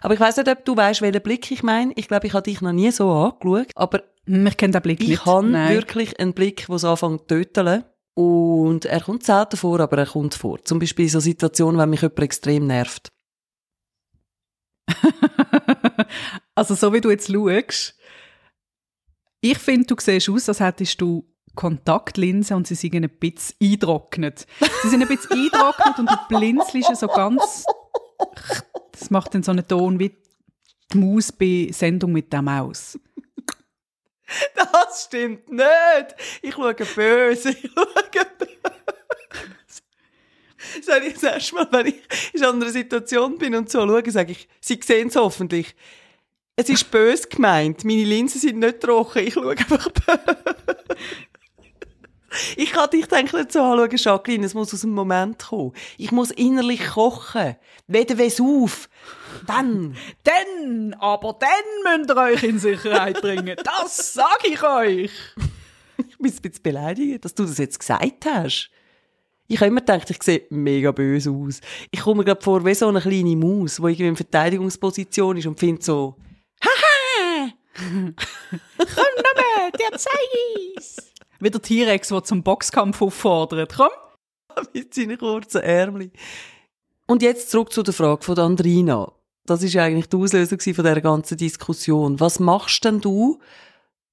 Aber 0.00 0.14
ich 0.14 0.20
weiss 0.20 0.36
nicht, 0.36 0.48
ob 0.48 0.64
du 0.64 0.76
weißt, 0.76 1.02
welchen 1.02 1.22
Blick 1.22 1.50
ich 1.50 1.62
meine. 1.62 1.92
Ich 1.96 2.08
glaube, 2.08 2.26
ich 2.26 2.32
habe 2.32 2.42
dich 2.44 2.60
noch 2.60 2.72
nie 2.72 2.90
so 2.90 3.10
angeschaut. 3.10 3.70
Aber 3.74 4.02
Ich 4.26 4.56
kenne 4.56 4.72
den 4.72 4.82
Blick 4.82 5.00
ich 5.02 5.08
nicht. 5.08 5.26
habe 5.26 5.46
Nein. 5.46 5.68
wirklich 5.74 6.18
einen 6.18 6.32
Blick, 6.32 6.66
der 6.66 6.84
anfängt 6.84 7.20
zu 7.22 7.26
töteln. 7.26 7.84
Und 8.14 8.84
er 8.84 9.00
kommt 9.00 9.24
selten 9.24 9.56
vor, 9.56 9.80
aber 9.80 9.98
er 9.98 10.06
kommt 10.06 10.34
vor. 10.34 10.62
Zum 10.64 10.78
Beispiel 10.78 11.06
in 11.06 11.10
so 11.10 11.20
Situationen, 11.20 11.78
wenn 11.78 11.90
mich 11.90 12.02
jemand 12.02 12.20
extrem 12.20 12.66
nervt. 12.66 13.08
also 16.54 16.74
so 16.74 16.92
wie 16.92 17.00
du 17.00 17.10
jetzt 17.10 17.30
schaust, 17.30 17.98
ich 19.40 19.58
finde, 19.58 19.86
du 19.86 19.96
siehst 19.98 20.28
aus, 20.30 20.48
als 20.48 20.60
hättest 20.60 21.00
du 21.00 21.26
Kontaktlinsen 21.54 22.56
und 22.56 22.66
sie 22.66 22.74
sind 22.74 22.94
ein 22.94 23.10
bisschen 23.10 23.56
eintrocknet. 23.62 24.46
Sie 24.82 24.88
sind 24.88 25.02
ein 25.02 25.08
bisschen 25.08 25.32
eintrocknet 25.32 25.98
und 25.98 26.10
du 26.10 26.16
blinzelst 26.28 26.96
so 26.96 27.08
ganz... 27.08 27.64
Das 28.92 29.10
macht 29.10 29.34
dann 29.34 29.42
so 29.42 29.50
einen 29.50 29.66
Ton 29.66 29.98
wie 29.98 30.16
die 30.92 30.98
Maus 30.98 31.32
bei 31.32 31.68
Sendung 31.72 32.12
mit 32.12 32.32
der 32.32 32.42
Maus. 32.42 32.98
Das 34.54 35.04
stimmt 35.04 35.50
nicht. 35.50 36.14
Ich 36.42 36.54
schaue 36.54 36.74
böse. 36.74 37.50
Ich 37.62 37.70
schaue 37.74 38.26
böse. 38.38 38.54
Sag 40.82 41.04
ich 41.04 41.14
das 41.14 41.22
erste 41.22 41.54
Mal, 41.54 41.68
wenn 41.70 41.86
ich 41.86 42.02
in 42.32 42.44
einer 42.44 42.70
Situation 42.70 43.38
bin 43.38 43.54
und 43.54 43.70
so 43.70 43.86
schaue, 43.86 44.10
sage 44.10 44.32
ich, 44.32 44.48
Sie 44.60 44.80
sehen 44.82 45.08
es 45.08 45.16
hoffentlich. 45.16 45.74
Es 46.56 46.68
ist 46.68 46.90
böse 46.90 47.28
gemeint. 47.28 47.84
Meine 47.84 48.04
Linsen 48.04 48.40
sind 48.40 48.60
nicht 48.60 48.80
trocken. 48.80 49.26
Ich 49.26 49.34
schaue 49.34 49.52
einfach 49.52 49.90
böse. 49.90 50.96
Ich 52.56 52.72
kann 52.72 52.90
dich 52.90 53.10
eigentlich 53.12 53.32
nicht 53.32 53.52
so 53.52 53.62
anschauen, 53.62 53.96
Jacqueline. 53.96 54.46
Es 54.46 54.54
muss 54.54 54.74
aus 54.74 54.80
dem 54.80 54.90
Moment 54.90 55.38
kommen. 55.38 55.72
Ich 55.98 56.10
muss 56.12 56.30
innerlich 56.30 56.84
kochen. 56.86 57.56
Weder 57.86 58.18
Vesuv. 58.18 58.88
Dann. 59.46 59.96
Dann, 60.24 60.94
aber 60.94 61.38
dann 61.38 61.98
müsst 61.98 62.10
ihr 62.10 62.16
euch 62.16 62.42
in 62.42 62.58
Sicherheit 62.58 63.20
bringen. 63.20 63.56
Das 63.62 64.14
sage 64.14 64.48
ich 64.48 64.62
euch. 64.62 65.10
Ich 65.96 66.18
bin 66.18 66.32
ein 66.32 66.40
bisschen 66.40 66.62
beleidigt, 66.62 67.24
dass 67.24 67.34
du 67.34 67.44
das 67.44 67.58
jetzt 67.58 67.78
gesagt 67.78 68.26
hast. 68.26 68.70
Ich 69.46 69.58
habe 69.58 69.66
immer 69.66 69.80
gedacht, 69.80 70.08
ich 70.10 70.22
sehe 70.22 70.46
mega 70.50 70.90
böse 70.90 71.30
aus. 71.30 71.60
Ich 71.90 72.00
komme 72.00 72.18
mir 72.18 72.24
gerade 72.24 72.42
vor 72.42 72.64
wie 72.64 72.74
so 72.74 72.88
eine 72.88 73.00
kleine 73.00 73.36
Maus, 73.36 73.76
die 73.76 73.82
irgendwie 73.82 74.08
in 74.08 74.16
Verteidigungsposition 74.16 75.36
ist 75.36 75.46
und 75.46 75.60
findet 75.60 75.84
so, 75.84 76.16
haha! 76.62 77.50
Komm 77.76 78.14
nochmal, 78.78 79.70
der 79.78 79.98
zeig 79.98 80.14
ich's. 80.76 81.12
Wie 81.40 81.50
der 81.50 81.60
T-Rex, 81.60 82.08
der 82.08 82.24
zum 82.24 82.42
Boxkampf 82.42 83.02
auffordert. 83.02 83.74
Komm. 83.76 83.90
mit 84.74 84.94
seinen 84.94 85.18
kurzen 85.18 85.62
Ärmeln. 85.62 86.12
Und 87.06 87.22
jetzt 87.22 87.50
zurück 87.50 87.72
zu 87.72 87.82
der 87.82 87.94
Frage 87.94 88.22
von 88.22 88.38
Andrina. 88.38 89.12
Das 89.46 89.62
ist 89.62 89.74
ja 89.74 89.84
eigentlich 89.84 90.08
die 90.08 90.16
gewesen 90.16 90.74
von 90.74 90.84
dieser 90.84 91.00
ganzen 91.00 91.36
Diskussion. 91.36 92.18
Was 92.18 92.40
machst 92.40 92.84
denn 92.84 93.00
du, 93.00 93.40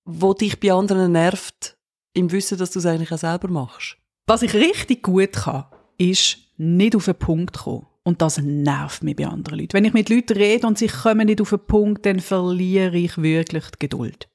wo 0.03 0.33
dich 0.33 0.59
bei 0.59 0.73
anderen 0.73 1.13
nervt, 1.13 1.77
im 2.13 2.31
Wissen, 2.31 2.57
dass 2.57 2.71
du 2.71 2.79
es 2.79 2.85
eigentlich 2.85 3.11
auch 3.13 3.17
selber 3.17 3.47
machst? 3.47 3.97
Was 4.27 4.41
ich 4.41 4.53
richtig 4.53 5.03
gut 5.03 5.33
kann, 5.33 5.65
ist 5.97 6.37
nicht 6.57 6.95
auf 6.95 7.05
den 7.05 7.15
Punkt 7.15 7.59
kommen. 7.59 7.87
Und 8.03 8.21
das 8.21 8.39
nervt 8.39 9.03
mich 9.03 9.15
bei 9.15 9.27
anderen 9.27 9.59
Leuten. 9.59 9.73
Wenn 9.73 9.85
ich 9.85 9.93
mit 9.93 10.09
Leuten 10.09 10.33
rede 10.33 10.65
und 10.65 10.77
sie 10.77 10.87
kommen 10.87 11.27
nicht 11.27 11.39
auf 11.39 11.51
den 11.51 11.59
Punkt, 11.59 12.05
dann 12.05 12.19
verliere 12.19 12.97
ich 12.97 13.17
wirklich 13.21 13.65
die 13.65 13.79
Geduld. 13.79 14.27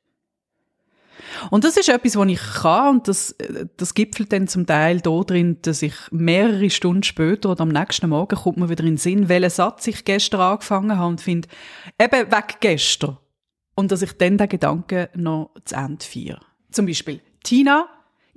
Und 1.50 1.64
das 1.64 1.76
ist 1.76 1.88
etwas, 1.88 2.16
was 2.16 2.28
ich 2.28 2.40
kann 2.40 2.96
und 2.96 3.08
das, 3.08 3.32
äh, 3.32 3.66
das 3.76 3.94
gipfelt 3.94 4.32
dann 4.32 4.48
zum 4.48 4.66
Teil 4.66 5.00
darin, 5.00 5.58
dass 5.62 5.82
ich 5.82 5.94
mehrere 6.10 6.70
Stunden 6.70 7.02
später 7.02 7.50
oder 7.50 7.62
am 7.62 7.68
nächsten 7.68 8.08
Morgen 8.08 8.36
kommt 8.36 8.58
mir 8.58 8.68
wieder 8.68 8.84
in 8.84 8.92
den 8.92 8.96
Sinn, 8.96 9.28
welchen 9.28 9.50
Satz 9.50 9.86
ich 9.86 10.04
gestern 10.04 10.40
angefangen 10.40 10.96
habe 10.96 11.08
und 11.08 11.20
finde, 11.20 11.48
eben 12.00 12.30
weg 12.32 12.56
gestern. 12.60 13.18
Und 13.74 13.92
dass 13.92 14.02
ich 14.02 14.12
dann 14.12 14.38
den 14.38 14.48
Gedanken 14.48 15.08
noch 15.14 15.50
zu 15.64 15.74
Ende 15.74 16.04
feiere. 16.04 16.40
Zum 16.70 16.86
Beispiel, 16.86 17.20
Tina, 17.42 17.86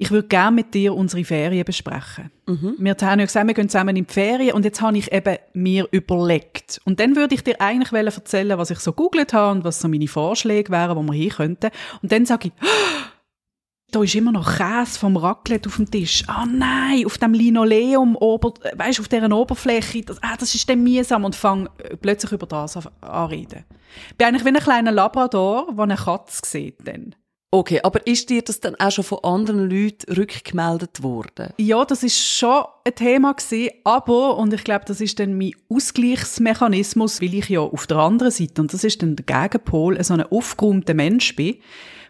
ich 0.01 0.11
würde 0.11 0.29
gerne 0.29 0.55
mit 0.55 0.73
dir 0.73 0.95
unsere 0.95 1.25
Ferien 1.25 1.65
besprechen. 1.65 2.31
Wir 2.79 2.95
haben 3.01 3.19
ja 3.19 3.25
gesagt, 3.25 3.45
wir 3.45 3.53
gehen 3.53 3.67
zusammen 3.67 3.97
in 3.97 4.05
die 4.05 4.13
Ferien 4.13 4.53
und 4.53 4.63
jetzt 4.63 4.81
habe 4.81 4.97
ich 4.97 5.11
eben 5.11 5.37
mir 5.51 5.89
überlegt. 5.91 6.79
Und 6.85 7.01
dann 7.01 7.17
würde 7.17 7.35
ich 7.35 7.43
dir 7.43 7.59
eigentlich 7.59 7.91
erzählen, 7.91 8.57
was 8.57 8.71
ich 8.71 8.79
so 8.79 8.93
googelt 8.93 9.33
habe 9.33 9.51
und 9.51 9.65
was 9.65 9.81
so 9.81 9.89
meine 9.89 10.07
Vorschläge 10.07 10.71
wären, 10.71 10.95
wo 10.95 11.03
wir 11.03 11.13
hin 11.13 11.31
könnten. 11.31 11.69
Und 12.01 12.13
dann 12.13 12.25
sage 12.25 12.47
ich, 12.47 12.53
da 13.91 14.01
ist 14.01 14.15
immer 14.15 14.31
noch 14.31 14.57
Käse 14.57 14.97
vom 14.97 15.17
Raclette 15.17 15.67
auf 15.67 15.75
dem 15.75 15.91
Tisch. 15.91 16.23
Ah 16.27 16.45
nein, 16.45 17.05
auf 17.05 17.17
dem 17.17 17.33
Linoleum, 17.33 18.15
ober, 18.15 18.53
weißt, 18.77 19.01
auf 19.01 19.09
deren 19.09 19.33
Oberfläche, 19.33 20.03
das, 20.03 20.23
ah, 20.23 20.37
das 20.39 20.55
ist 20.55 20.69
dann 20.69 20.81
mühsam 20.81 21.25
und 21.25 21.35
fange 21.35 21.69
plötzlich 22.01 22.31
über 22.31 22.47
das 22.47 22.77
an 22.77 22.87
anreden. 23.01 23.65
Ich 24.11 24.15
bin 24.15 24.27
eigentlich 24.27 24.45
wie 24.45 24.55
ein 24.55 24.63
kleiner 24.63 24.93
Labrador, 24.93 25.73
der 25.73 25.83
eine 25.83 25.95
Katze 25.97 26.41
sieht 26.45 26.87
dann. 26.87 27.15
Okay, 27.51 27.79
aber 27.81 28.05
ist 28.05 28.29
dir 28.29 28.43
das 28.43 28.59
dann 28.59 28.75
auch 28.75 28.91
schon 28.91 29.03
von 29.03 29.23
anderen 29.23 29.69
Leuten 29.69 30.13
rückgemeldet 30.13 31.01
worden? 31.01 31.51
Ja, 31.57 31.83
das 31.83 32.03
ist 32.03 32.19
schon 32.19 32.63
ein 32.85 32.93
Thema 32.93 33.33
gewesen, 33.33 33.71
aber, 33.83 34.37
und 34.37 34.53
ich 34.53 34.63
glaube, 34.63 34.85
das 34.85 35.01
ist 35.01 35.19
dann 35.19 35.35
mein 35.35 35.53
Ausgleichsmechanismus, 35.67 37.21
weil 37.21 37.33
ich 37.33 37.49
ja 37.49 37.61
auf 37.61 37.87
der 37.87 37.97
anderen 37.97 38.31
Seite, 38.31 38.61
und 38.61 38.71
das 38.71 38.83
ist 38.83 39.01
dann 39.01 39.15
der 39.15 39.25
Gegenpol, 39.25 40.01
so 40.03 40.13
ein 40.13 40.21
aufgeräumter 40.21 40.93
Mensch 40.93 41.35
bin, 41.35 41.57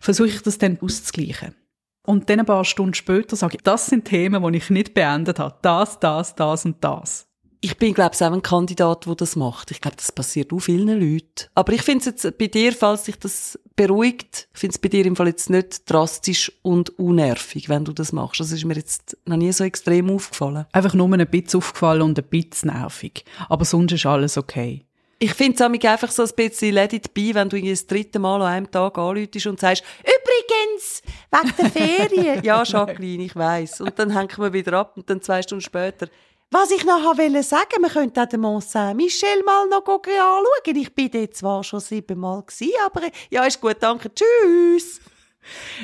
versuche 0.02 0.28
ich 0.28 0.42
das 0.42 0.58
dann 0.58 0.78
auszugleichen. 0.82 1.56
Und 2.06 2.30
dann 2.30 2.40
ein 2.40 2.46
paar 2.46 2.66
Stunden 2.66 2.94
später 2.94 3.36
sage 3.38 3.58
ich, 3.58 3.64
das 3.64 3.86
sind 3.86 4.06
Themen, 4.06 4.44
die 4.44 4.58
ich 4.58 4.70
nicht 4.70 4.94
beendet 4.94 5.40
habe. 5.40 5.56
Das, 5.62 6.00
das, 6.00 6.36
das 6.36 6.66
und 6.66 6.84
das. 6.84 7.28
Ich 7.62 7.78
bin, 7.78 7.94
glaube 7.94 8.16
ich, 8.16 8.24
auch 8.24 8.32
ein 8.32 8.42
Kandidat, 8.42 9.06
der 9.06 9.16
das 9.16 9.36
macht. 9.36 9.72
Ich 9.72 9.82
glaube, 9.82 9.98
das 9.98 10.12
passiert 10.12 10.52
auch 10.52 10.60
vielen 10.60 11.00
Leuten. 11.00 11.50
Aber 11.56 11.74
ich 11.74 11.82
finde 11.82 12.00
es 12.00 12.06
jetzt 12.06 12.38
bei 12.38 12.48
dir, 12.48 12.72
falls 12.72 13.04
dich 13.04 13.20
das 13.20 13.60
beruhigt, 13.80 14.50
ich 14.54 14.60
finde 14.60 14.74
es 14.74 14.78
bei 14.78 14.90
dir 14.90 15.06
im 15.06 15.16
Fall 15.16 15.28
jetzt 15.28 15.50
nicht 15.50 15.90
drastisch 15.90 16.52
und 16.64 17.00
unnervig, 17.00 17.70
wenn 17.70 17.86
du 17.86 17.94
das 17.94 18.12
machst. 18.12 18.42
Das 18.42 18.52
ist 18.52 18.66
mir 18.66 18.76
jetzt 18.76 19.16
noch 19.26 19.38
nie 19.38 19.54
so 19.54 19.64
extrem 19.64 20.10
aufgefallen. 20.10 20.66
Einfach 20.74 20.94
nur 20.94 21.10
ein 21.10 21.26
bisschen 21.26 21.60
aufgefallen 21.60 22.02
und 22.02 22.20
ein 22.20 22.26
bisschen 22.26 22.72
nervig. 22.72 23.24
Aber 23.48 23.64
sonst 23.64 23.94
ist 23.94 24.06
alles 24.06 24.38
okay. 24.38 24.84
Ich 25.18 25.34
finde 25.34 25.64
es 25.64 25.86
einfach 25.86 26.12
so 26.12 26.24
ein 26.24 26.30
bisschen 26.36 26.74
let 26.74 26.92
it 26.92 27.14
be, 27.14 27.34
wenn 27.34 27.48
du 27.48 27.56
irgendwie 27.56 27.72
das 27.72 27.88
dritte 27.88 28.20
Mal 28.20 28.42
an 28.42 28.48
einem 28.48 28.72
Tag 28.72 28.98
anläutest 28.98 29.48
und 29.48 29.62
sagst, 29.62 29.84
übrigens, 30.00 31.02
wegen 31.32 31.56
der 31.58 31.70
Ferien. 31.70 32.40
ja, 32.44 32.64
Jacqueline, 32.64 33.24
ich 33.24 33.36
weiss. 33.38 33.80
Und 33.80 33.98
dann 33.98 34.14
hängen 34.14 34.38
wir 34.38 34.52
wieder 34.52 34.74
ab 34.74 34.98
und 34.98 35.10
dann 35.10 35.22
zwei 35.22 35.42
Stunden 35.42 35.62
später, 35.62 36.10
was 36.52 36.72
ich 36.72 36.84
noch 36.84 37.18
wollte 37.18 37.44
sagen, 37.44 37.82
wir 37.82 37.90
könnten 37.90 38.20
auch 38.20 38.26
den 38.26 38.42
Mont 38.42 38.64
Saint-Michel 38.64 39.44
mal 39.46 39.68
noch 39.68 39.86
anschauen. 39.86 40.76
Ich 40.76 40.94
bin 40.96 41.12
dort 41.12 41.36
zwar 41.36 41.64
schon 41.64 41.80
siebenmal 41.80 42.44
aber 42.86 43.02
ja, 43.30 43.46
ist 43.46 43.62
gut, 43.62 43.78
danke, 43.80 44.12
tschüss. 44.14 45.00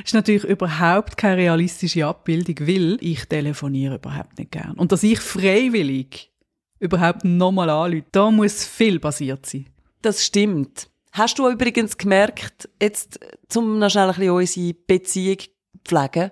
ist 0.04 0.14
natürlich 0.14 0.44
überhaupt 0.44 1.18
keine 1.18 1.38
realistische 1.38 2.06
Abbildung, 2.06 2.68
weil 2.68 2.98
ich 3.02 3.26
telefoniere 3.26 3.96
überhaupt 3.96 4.38
nicht 4.40 4.52
gern. 4.52 4.74
Und 4.78 4.92
dass 4.92 5.04
ich 5.04 5.20
freiwillig 5.20 6.32
überhaupt 6.80 7.24
nochmal 7.24 7.70
anrufe, 7.70 8.06
da 8.12 8.32
muss 8.32 8.66
viel 8.66 9.00
passiert 9.00 9.46
sein. 9.46 9.68
Das 10.02 10.26
stimmt. 10.26 10.90
Hast 11.12 11.40
du 11.40 11.50
übrigens 11.50 11.98
gemerkt, 11.98 12.70
jetzt 12.82 13.20
zum 13.48 13.80
noch 13.80 13.90
schnell 13.90 14.10
ein 14.10 14.16
bisschen 14.16 14.32
unsere 14.32 14.74
Beziehung 14.74 15.38
pflegen, 15.86 16.32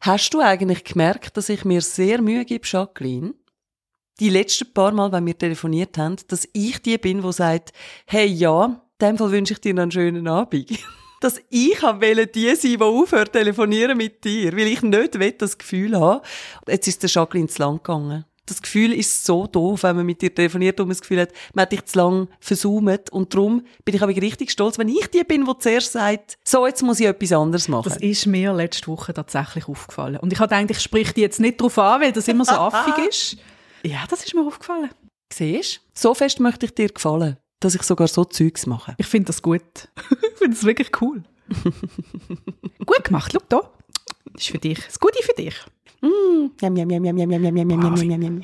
hast 0.00 0.30
du 0.30 0.40
eigentlich 0.40 0.82
gemerkt, 0.82 1.36
dass 1.36 1.48
ich 1.48 1.64
mir 1.64 1.80
sehr 1.80 2.20
Mühe 2.20 2.44
gebe, 2.44 2.66
Jacqueline, 2.66 3.34
die 4.20 4.30
letzten 4.30 4.72
paar 4.72 4.92
Mal, 4.92 5.12
wenn 5.12 5.26
wir 5.26 5.36
telefoniert 5.36 5.98
haben, 5.98 6.16
dass 6.28 6.48
ich 6.52 6.80
die 6.82 6.98
bin, 6.98 7.22
die 7.22 7.32
sagt, 7.32 7.72
hey 8.06 8.26
ja, 8.26 8.64
in 8.98 9.06
dem 9.06 9.18
Fall 9.18 9.30
wünsche 9.30 9.54
ich 9.54 9.60
dir 9.60 9.70
einen 9.70 9.90
schönen 9.90 10.26
Abend. 10.26 10.70
dass 11.20 11.40
ich 11.50 11.82
wollte 11.82 12.26
die 12.26 12.54
sein, 12.54 12.72
die 12.72 12.80
aufhört 12.80 13.32
telefonieren 13.32 13.96
mit 13.96 14.24
dir, 14.24 14.52
weil 14.52 14.68
ich 14.68 14.82
nicht 14.82 15.18
will, 15.18 15.32
das 15.32 15.58
Gefühl 15.58 15.98
habe. 15.98 16.22
Jetzt 16.68 16.88
ist 16.88 17.02
der 17.02 17.10
Jacqueline 17.10 17.48
zu 17.48 17.62
lang 17.62 17.76
gegangen. 17.76 18.24
Das 18.44 18.62
Gefühl 18.62 18.92
ist 18.92 19.24
so 19.24 19.48
doof, 19.48 19.82
wenn 19.82 19.96
man 19.96 20.06
mit 20.06 20.22
dir 20.22 20.32
telefoniert 20.32 20.78
und 20.78 20.86
man 20.86 20.92
das 20.92 21.00
Gefühl 21.00 21.22
hat, 21.22 21.30
man 21.52 21.62
hat 21.62 21.72
dich 21.72 21.84
zu 21.86 21.98
lang 21.98 22.28
versucht. 22.38 23.10
Und 23.10 23.34
darum 23.34 23.64
bin 23.84 23.96
ich 23.96 24.02
aber 24.02 24.14
richtig 24.14 24.52
stolz, 24.52 24.78
wenn 24.78 24.88
ich 24.88 25.08
die 25.08 25.24
bin, 25.24 25.44
die 25.44 25.58
zuerst 25.58 25.92
sagt, 25.92 26.38
so, 26.44 26.64
jetzt 26.64 26.82
muss 26.82 27.00
ich 27.00 27.06
etwas 27.06 27.32
anderes 27.32 27.66
machen. 27.66 27.88
Das 27.88 27.96
ist 27.96 28.26
mir 28.26 28.52
letzte 28.52 28.86
Woche 28.86 29.12
tatsächlich 29.12 29.66
aufgefallen. 29.66 30.18
Und 30.18 30.32
ich 30.32 30.38
habe 30.38 30.54
gedacht, 30.54 30.70
ich 30.70 30.80
sprich 30.80 31.12
die 31.12 31.22
jetzt 31.22 31.40
nicht 31.40 31.60
darauf 31.60 31.76
an, 31.78 32.02
weil 32.02 32.12
das 32.12 32.28
immer 32.28 32.44
so 32.44 32.52
affig 32.54 33.08
ist. 33.08 33.36
Ja, 33.86 34.04
das 34.10 34.24
ist 34.24 34.34
mir 34.34 34.44
aufgefallen. 34.44 34.90
Siehst 35.32 35.80
So 35.94 36.12
fest 36.14 36.40
möchte 36.40 36.66
ich 36.66 36.74
dir 36.74 36.88
gefallen, 36.88 37.36
dass 37.60 37.74
ich 37.74 37.82
sogar 37.82 38.08
so 38.08 38.24
Zeugs 38.24 38.66
mache. 38.66 38.94
Ich 38.98 39.06
finde 39.06 39.26
das 39.26 39.42
gut. 39.42 39.62
ich 40.10 40.38
finde 40.38 40.56
das 40.56 40.64
wirklich 40.64 40.90
cool. 41.00 41.22
gut 42.84 43.04
gemacht, 43.04 43.32
schau 43.32 43.40
da. 43.48 43.70
Das 44.32 44.42
ist 44.42 44.50
für 44.50 44.58
dich. 44.58 44.80
Das 44.84 44.98
Gute 44.98 45.22
für 45.22 45.34
dich. 45.34 45.54
Mm. 46.00 46.50
Jam, 46.60 46.76
jam, 46.76 46.90
jam, 46.90 47.04
jam, 47.04 47.16
jam, 47.16 47.30
jam, 47.30 47.56
jam, 47.56 47.70
jam, 47.70 47.96
jam, 47.96 48.22
jam. 48.22 48.42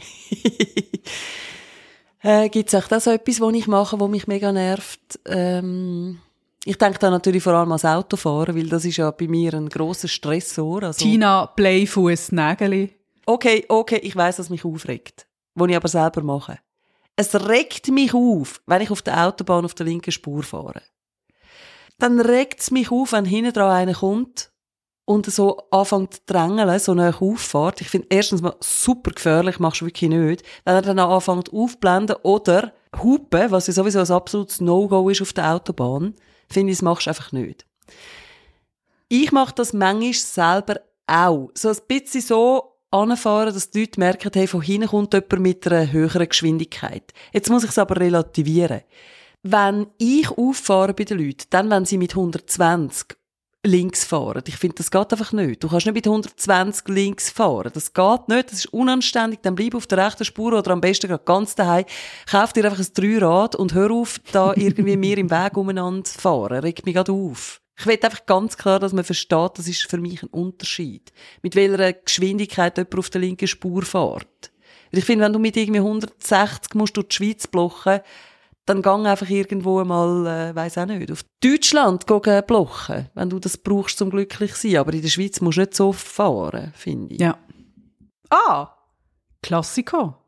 äh, 2.22 2.48
Gibt 2.48 2.72
es 2.72 2.74
auch 2.74 2.86
das 2.86 3.04
so 3.04 3.10
etwas, 3.10 3.40
was 3.40 3.54
ich 3.54 3.66
mache, 3.66 3.98
was 3.98 4.08
mich 4.08 4.26
mega 4.28 4.52
nervt? 4.52 5.20
Ähm, 5.26 6.20
ich 6.64 6.78
denke 6.78 7.00
da 7.00 7.10
natürlich 7.10 7.42
vor 7.42 7.54
allem 7.54 7.72
ans 7.72 7.84
Autofahren, 7.84 8.54
weil 8.54 8.68
das 8.68 8.84
ist 8.84 8.96
ja 8.96 9.10
bei 9.10 9.26
mir 9.26 9.54
ein 9.54 9.68
grosser 9.68 10.08
Stressor. 10.08 10.84
Also, 10.84 11.04
Tina, 11.04 11.46
Playfuß, 11.46 12.30
Nägeli. 12.32 12.94
okay, 13.26 13.64
okay, 13.68 13.98
ich 14.02 14.14
weiß, 14.14 14.38
was 14.38 14.50
mich 14.50 14.64
aufregt. 14.64 15.26
Was 15.54 15.68
ich 15.68 15.76
aber 15.76 15.88
selber 15.88 16.22
mache. 16.22 16.58
Es 17.16 17.34
regt 17.34 17.88
mich 17.88 18.14
auf, 18.14 18.62
wenn 18.66 18.82
ich 18.82 18.90
auf 18.90 19.02
der 19.02 19.26
Autobahn 19.26 19.64
auf 19.64 19.74
der 19.74 19.86
linken 19.86 20.12
Spur 20.12 20.42
fahre. 20.42 20.82
Dann 21.98 22.20
regt 22.20 22.60
es 22.60 22.70
mich 22.70 22.90
auf, 22.90 23.12
wenn 23.12 23.24
hinten 23.24 23.52
dran 23.52 23.70
einer 23.70 23.94
kommt 23.94 24.50
und 25.04 25.26
so 25.26 25.58
anfängt 25.70 26.14
zu 26.14 26.20
drängeln, 26.26 26.78
so 26.78 26.92
eine 26.92 27.14
Auffahrt. 27.20 27.80
Ich 27.80 27.88
finde 27.88 28.08
erstens 28.10 28.40
mal 28.40 28.56
super 28.60 29.10
gefährlich, 29.10 29.58
machst 29.58 29.82
du 29.82 29.86
wirklich 29.86 30.10
nicht. 30.10 30.42
Wenn 30.64 30.74
er 30.74 30.82
dann 30.82 30.98
anfängt 30.98 31.52
aufblenden 31.52 32.16
oder 32.22 32.72
hupen, 33.02 33.50
was 33.50 33.66
ja 33.66 33.72
sowieso 33.72 34.00
ein 34.00 34.10
absolutes 34.10 34.60
No-Go 34.60 35.08
ist 35.10 35.22
auf 35.22 35.32
der 35.32 35.52
Autobahn, 35.52 36.14
finde 36.48 36.72
ich, 36.72 36.78
das 36.78 36.82
machst 36.82 37.06
du 37.06 37.10
einfach 37.10 37.32
nicht. 37.32 37.66
Ich 39.08 39.32
mache 39.32 39.54
das 39.54 39.72
manchmal 39.72 40.12
selber 40.14 40.80
auch. 41.06 41.50
So 41.54 41.68
ein 41.68 41.76
bisschen 41.86 42.22
so 42.22 42.71
anfahren, 42.92 43.52
dass 43.52 43.70
die 43.70 43.80
Leute 43.80 44.00
merken, 44.00 44.30
hey, 44.34 44.46
von 44.46 44.62
hinten 44.62 44.88
kommt 44.88 45.14
jemand 45.14 45.40
mit 45.40 45.66
einer 45.66 45.90
höheren 45.90 46.28
Geschwindigkeit. 46.28 47.12
Jetzt 47.32 47.50
muss 47.50 47.64
ich 47.64 47.70
es 47.70 47.78
aber 47.78 47.96
relativieren. 47.96 48.82
Wenn 49.42 49.88
ich 49.98 50.30
auffahre 50.30 50.94
bei 50.94 51.04
den 51.04 51.18
Leuten, 51.18 51.46
dann 51.50 51.70
wenn 51.70 51.84
sie 51.84 51.98
mit 51.98 52.12
120 52.12 53.16
links 53.64 54.04
fahren. 54.04 54.42
Ich 54.46 54.56
finde, 54.56 54.76
das 54.76 54.90
geht 54.90 55.12
einfach 55.12 55.32
nicht. 55.32 55.62
Du 55.62 55.68
kannst 55.68 55.86
nicht 55.86 55.94
mit 55.94 56.06
120 56.06 56.88
links 56.88 57.30
fahren. 57.30 57.70
Das 57.72 57.92
geht 57.92 58.28
nicht. 58.28 58.50
Das 58.50 58.58
ist 58.58 58.72
unanständig. 58.72 59.40
Dann 59.42 59.54
bleib 59.54 59.74
auf 59.74 59.86
der 59.86 60.04
rechten 60.04 60.24
Spur 60.24 60.52
oder 60.52 60.72
am 60.72 60.80
besten 60.80 61.08
gerade 61.08 61.24
ganz 61.24 61.54
daheim. 61.54 61.84
Kauf 62.30 62.52
dir 62.52 62.64
einfach 62.64 62.80
ein 62.80 62.88
Dreirad 62.94 63.54
und 63.54 63.74
hör 63.74 63.90
auf, 63.92 64.20
da 64.32 64.52
irgendwie 64.56 64.96
mir 64.96 65.18
im 65.18 65.30
Weg 65.30 65.56
umeinander 65.56 66.04
zu 66.04 66.18
fahren. 66.18 66.60
Regt 66.60 66.84
mich 66.84 66.94
gerade 66.94 67.12
auf. 67.12 67.61
Ich 67.82 67.86
will 67.88 67.98
einfach 68.00 68.26
ganz 68.26 68.56
klar, 68.56 68.78
dass 68.78 68.92
man 68.92 69.02
versteht, 69.02 69.58
das 69.58 69.66
ist 69.66 69.90
für 69.90 69.98
mich 69.98 70.22
ein 70.22 70.28
Unterschied. 70.28 71.12
Mit 71.42 71.56
welcher 71.56 71.92
Geschwindigkeit 71.92 72.78
jemand 72.78 72.96
auf 72.96 73.10
der 73.10 73.22
linken 73.22 73.48
Spur 73.48 73.82
fährt. 73.82 74.52
Ich 74.92 75.04
finde, 75.04 75.24
wenn 75.24 75.32
du 75.32 75.40
mit 75.40 75.56
irgendwie 75.56 75.80
160 75.80 76.76
musst 76.76 76.96
durch 76.96 77.08
die 77.08 77.16
Schweiz 77.16 77.48
blochen, 77.48 77.98
dann 78.66 78.82
gang 78.82 79.04
einfach 79.04 79.28
irgendwo 79.28 79.82
mal, 79.84 80.26
äh, 80.28 80.54
weiß 80.54 80.78
auch 80.78 80.86
nicht, 80.86 81.10
auf 81.10 81.24
Deutschland 81.42 82.06
gehen 82.06 82.46
blochen, 82.46 83.08
wenn 83.14 83.30
du 83.30 83.40
das 83.40 83.58
brauchst, 83.58 83.98
zum 83.98 84.10
glücklich 84.10 84.54
zu 84.54 84.68
sein. 84.68 84.76
Aber 84.76 84.92
in 84.92 85.02
der 85.02 85.08
Schweiz 85.08 85.40
musst 85.40 85.58
du 85.58 85.62
nicht 85.62 85.74
so 85.74 85.92
fahren, 85.92 86.72
finde 86.76 87.14
ich. 87.14 87.20
Ja. 87.20 87.36
Ah, 88.30 88.76
Klassiker. 89.42 90.21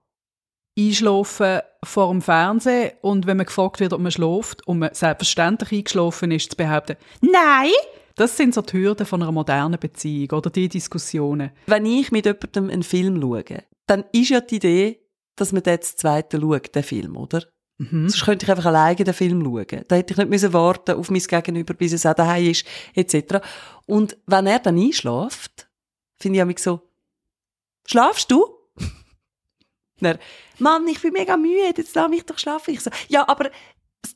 Einschlafen 0.78 1.60
vor 1.84 2.10
dem 2.10 2.22
Fernsehen 2.22 2.92
und 3.00 3.26
wenn 3.26 3.36
man 3.36 3.46
gefragt 3.46 3.80
wird, 3.80 3.92
ob 3.92 4.00
man 4.00 4.10
schläft 4.10 4.66
und 4.66 4.80
man 4.80 4.94
selbstverständlich 4.94 5.72
eingeschlafen 5.72 6.30
ist, 6.30 6.50
zu 6.50 6.56
behaupten, 6.56 6.96
nein! 7.20 7.70
Das 8.16 8.36
sind 8.36 8.54
so 8.54 8.62
die 8.62 8.74
Hürden 8.74 9.06
von 9.06 9.22
einer 9.22 9.32
modernen 9.32 9.78
Beziehung 9.78 10.30
oder 10.38 10.48
die 10.48 10.68
Diskussionen. 10.68 11.50
Wenn 11.66 11.84
ich 11.84 12.12
mit 12.12 12.26
jemandem 12.26 12.70
einen 12.70 12.84
Film 12.84 13.20
schaue, 13.20 13.64
dann 13.86 14.04
ist 14.12 14.30
ja 14.30 14.40
die 14.40 14.56
Idee, 14.56 15.00
dass 15.36 15.52
man 15.52 15.64
den 15.64 15.82
zweiten 15.82 16.40
schaut, 16.40 16.74
den 16.74 16.82
Film, 16.84 17.16
oder? 17.16 17.42
Mhm. 17.78 18.08
Sonst 18.08 18.24
könnte 18.24 18.44
ich 18.46 18.50
einfach 18.50 18.66
alleine 18.66 18.94
den 18.94 19.14
Film 19.14 19.42
schauen. 19.42 19.84
Da 19.88 19.96
hätte 19.96 20.12
ich 20.12 20.18
nicht 20.18 20.30
müssen 20.30 20.52
warten 20.52 20.94
auf 20.94 21.10
mein 21.10 21.20
Gegenüber, 21.20 21.74
bis 21.74 21.92
es 21.92 22.06
auch 22.06 22.14
daheim 22.14 22.50
ist, 22.50 22.64
etc. 22.94 23.40
Und 23.86 24.16
wenn 24.26 24.46
er 24.46 24.60
dann 24.60 24.78
einschläft, 24.78 25.68
finde 26.16 26.38
ich 26.38 26.44
mich 26.44 26.58
so, 26.60 26.82
schlafst 27.86 28.30
du? 28.30 28.46
Dann, 30.04 30.18
Mann, 30.58 30.86
ich 30.86 31.02
bin 31.02 31.12
mega 31.12 31.36
müde, 31.36 31.74
jetzt 31.76 31.94
lass 31.94 32.08
mich 32.08 32.24
doch 32.24 32.38
schlafen. 32.38 32.74
Ich 32.74 32.80
so, 32.80 32.90
ja, 33.08 33.26
aber 33.28 33.50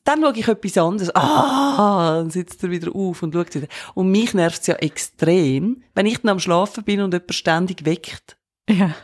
dann 0.05 0.21
schaue 0.21 0.37
ich 0.37 0.49
etwas 0.49 0.79
anderes. 0.79 1.15
Ah, 1.15 2.17
dann 2.19 2.31
sitzt 2.31 2.63
er 2.63 2.71
wieder 2.71 2.95
auf 2.95 3.23
und 3.23 3.35
schaut 3.35 3.55
wieder. 3.55 3.69
Und 3.95 4.11
mich 4.11 4.35
nervt 4.35 4.61
es 4.61 4.67
ja 4.67 4.75
extrem, 4.77 5.83
wenn 5.95 6.07
ich 6.07 6.19
dann 6.19 6.31
am 6.31 6.41
Schlafen 6.41 6.85
bin 6.85 7.01
und 7.01 7.13
jemand 7.13 7.35
ständig 7.35 7.85
weckt. 7.85 8.37
Ja. 8.69 8.95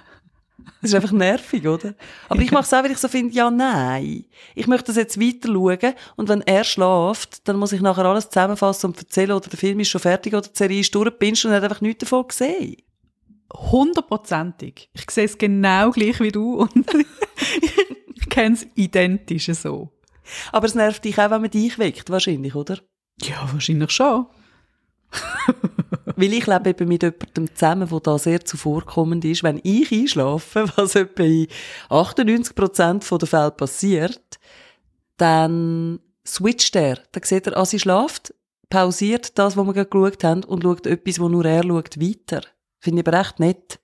Das 0.81 0.91
ist 0.91 0.95
einfach 0.95 1.13
nervig, 1.13 1.67
oder? 1.67 1.95
Aber 2.29 2.41
ich 2.43 2.51
mache 2.51 2.65
es 2.65 2.73
auch, 2.73 2.83
weil 2.83 2.93
ich 2.93 2.99
so 2.99 3.09
finde, 3.09 3.35
ja, 3.35 3.51
nein. 3.51 4.27
Ich 4.55 4.67
möchte 4.67 4.87
das 4.87 4.97
jetzt 4.97 5.21
weiter 5.21 5.49
schauen 5.49 5.95
und 6.17 6.29
wenn 6.29 6.43
er 6.43 6.65
schläft, 6.65 7.49
dann 7.49 7.57
muss 7.57 7.73
ich 7.73 7.81
nachher 7.81 8.05
alles 8.05 8.29
zusammenfassen 8.29 8.91
und 8.91 8.99
erzählen, 8.99 9.33
oder 9.33 9.49
der 9.49 9.59
Film 9.59 9.81
ist 9.81 9.89
schon 9.89 10.01
fertig 10.01 10.35
oder 10.35 10.49
die 10.49 10.57
Serie 10.57 10.81
ist 10.81 10.95
durchgebinged 10.95 11.45
und 11.47 11.53
er 11.53 11.57
hat 11.57 11.65
einfach 11.65 11.81
nichts 11.81 12.01
davon 12.01 12.29
gesehen. 12.29 12.77
Hundertprozentig. 13.53 14.91
Ich 14.93 15.11
sehe 15.11 15.25
es 15.25 15.39
genau 15.39 15.91
gleich 15.91 16.21
wie 16.21 16.33
du 16.33 16.61
und 16.61 16.87
ich 18.15 18.29
kenne 18.29 18.55
es 18.55 18.67
identisch 18.75 19.47
so. 19.53 19.91
Aber 20.53 20.67
es 20.67 20.75
nervt 20.75 21.05
dich 21.05 21.19
auch, 21.19 21.31
wenn 21.31 21.43
man 21.43 21.51
dich 21.51 21.79
weckt, 21.79 22.11
wahrscheinlich, 22.11 22.55
oder? 22.55 22.79
Ja, 23.21 23.49
wahrscheinlich 23.53 23.91
schon. 23.91 24.27
Weil 26.17 26.33
ich 26.33 26.47
lebe 26.47 26.71
eben 26.71 26.89
mit 26.89 27.03
jemandem 27.03 27.55
zusammen, 27.55 27.89
der 27.89 28.01
da 28.01 28.19
sehr 28.19 28.45
zuvorkommend 28.45 29.25
ist. 29.25 29.43
Wenn 29.43 29.61
ich 29.63 29.93
einschlafe, 29.93 30.67
was 30.77 30.95
etwa 30.95 31.23
in 31.23 31.49
98% 31.91 33.19
der 33.19 33.29
Fälle 33.29 33.51
passiert, 33.51 34.39
dann 35.17 36.01
switcht 36.27 36.77
er. 36.77 36.99
Dann 37.13 37.23
sieht 37.23 37.47
er, 37.47 37.57
als 37.57 37.71
sie 37.71 37.79
schlaft, 37.79 38.35
pausiert 38.71 39.39
das, 39.39 39.57
was 39.57 39.67
wir 39.67 39.73
gerade 39.73 39.91
geschaut 39.91 40.25
haben 40.25 40.45
und 40.45 40.63
schaut 40.63 40.87
etwas, 40.87 41.21
wo 41.21 41.29
nur 41.29 41.45
er 41.45 41.63
schaut, 41.63 42.01
weiter. 42.01 42.43
Finde 42.85 43.01
ich 43.01 43.09
aber 43.09 43.19
echt 43.19 43.41
nett. 43.41 43.81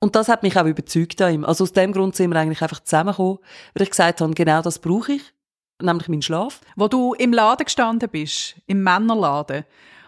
Und 0.00 0.16
das 0.16 0.28
hat 0.28 0.42
mich 0.42 0.58
auch 0.58 0.64
überzeugt 0.64 1.20
an 1.20 1.34
ihm. 1.34 1.44
Also 1.44 1.64
aus 1.64 1.74
dem 1.74 1.92
Grund 1.92 2.16
sind 2.16 2.30
wir 2.30 2.40
eigentlich 2.40 2.62
einfach 2.62 2.80
zusammengekommen, 2.80 3.38
weil 3.74 3.82
ich 3.82 3.90
gesagt 3.90 4.22
habe, 4.22 4.32
genau 4.32 4.62
das 4.62 4.78
brauche 4.78 5.12
ich, 5.12 5.22
nämlich 5.82 6.08
meinen 6.08 6.22
Schlaf. 6.22 6.62
Wo 6.74 6.88
du 6.88 7.12
im 7.12 7.34
Laden 7.34 7.66
gestanden 7.66 8.08
bist, 8.08 8.56
im 8.66 8.82
Männerladen, 8.82 9.64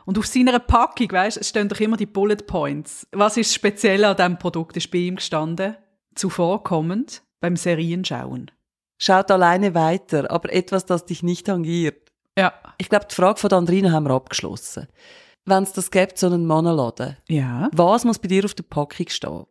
und 0.07 0.19
auf 0.19 0.27
seiner 0.27 0.59
Packung, 0.59 1.13
weißt, 1.13 1.37
es 1.37 1.51
stehen 1.51 1.69
doch 1.69 1.81
immer 1.81 1.99
die 1.99 2.07
Bullet 2.07 2.37
Points. 2.47 3.07
Was 3.13 3.37
ist 3.37 3.53
speziell 3.53 4.05
an 4.05 4.17
diesem 4.17 4.39
Produkt? 4.39 4.77
Ist 4.79 4.91
bei 4.91 4.99
ihm 4.99 5.17
gestanden? 5.17 5.77
Zuvorkommend 6.15 7.23
beim 7.41 7.57
Serienschauen. 7.57 8.51
Schaut 8.99 9.31
alleine 9.31 9.75
weiter, 9.75 10.31
aber 10.31 10.51
etwas, 10.51 10.87
das 10.87 11.05
dich 11.05 11.23
nicht 11.23 11.47
tangiert. 11.47 12.11
Ja. 12.39 12.55
Ich 12.79 12.89
glaube, 12.89 13.07
die 13.11 13.15
Frage 13.15 13.39
von 13.39 13.53
Andrina 13.53 13.93
haben 13.93 14.07
wir 14.07 14.15
abgeschlossen. 14.15 14.89
Wenn 15.47 15.63
es 15.63 15.73
das 15.73 15.91
gibt, 15.91 16.19
so 16.19 16.27
einen 16.27 16.47
Mannenladen. 16.47 17.17
Ja. 17.29 17.69
Was 17.73 18.05
muss 18.05 18.19
bei 18.19 18.29
dir 18.29 18.45
auf 18.45 18.55
der 18.55 18.63
Packung 18.63 19.09
stehen? 19.09 19.45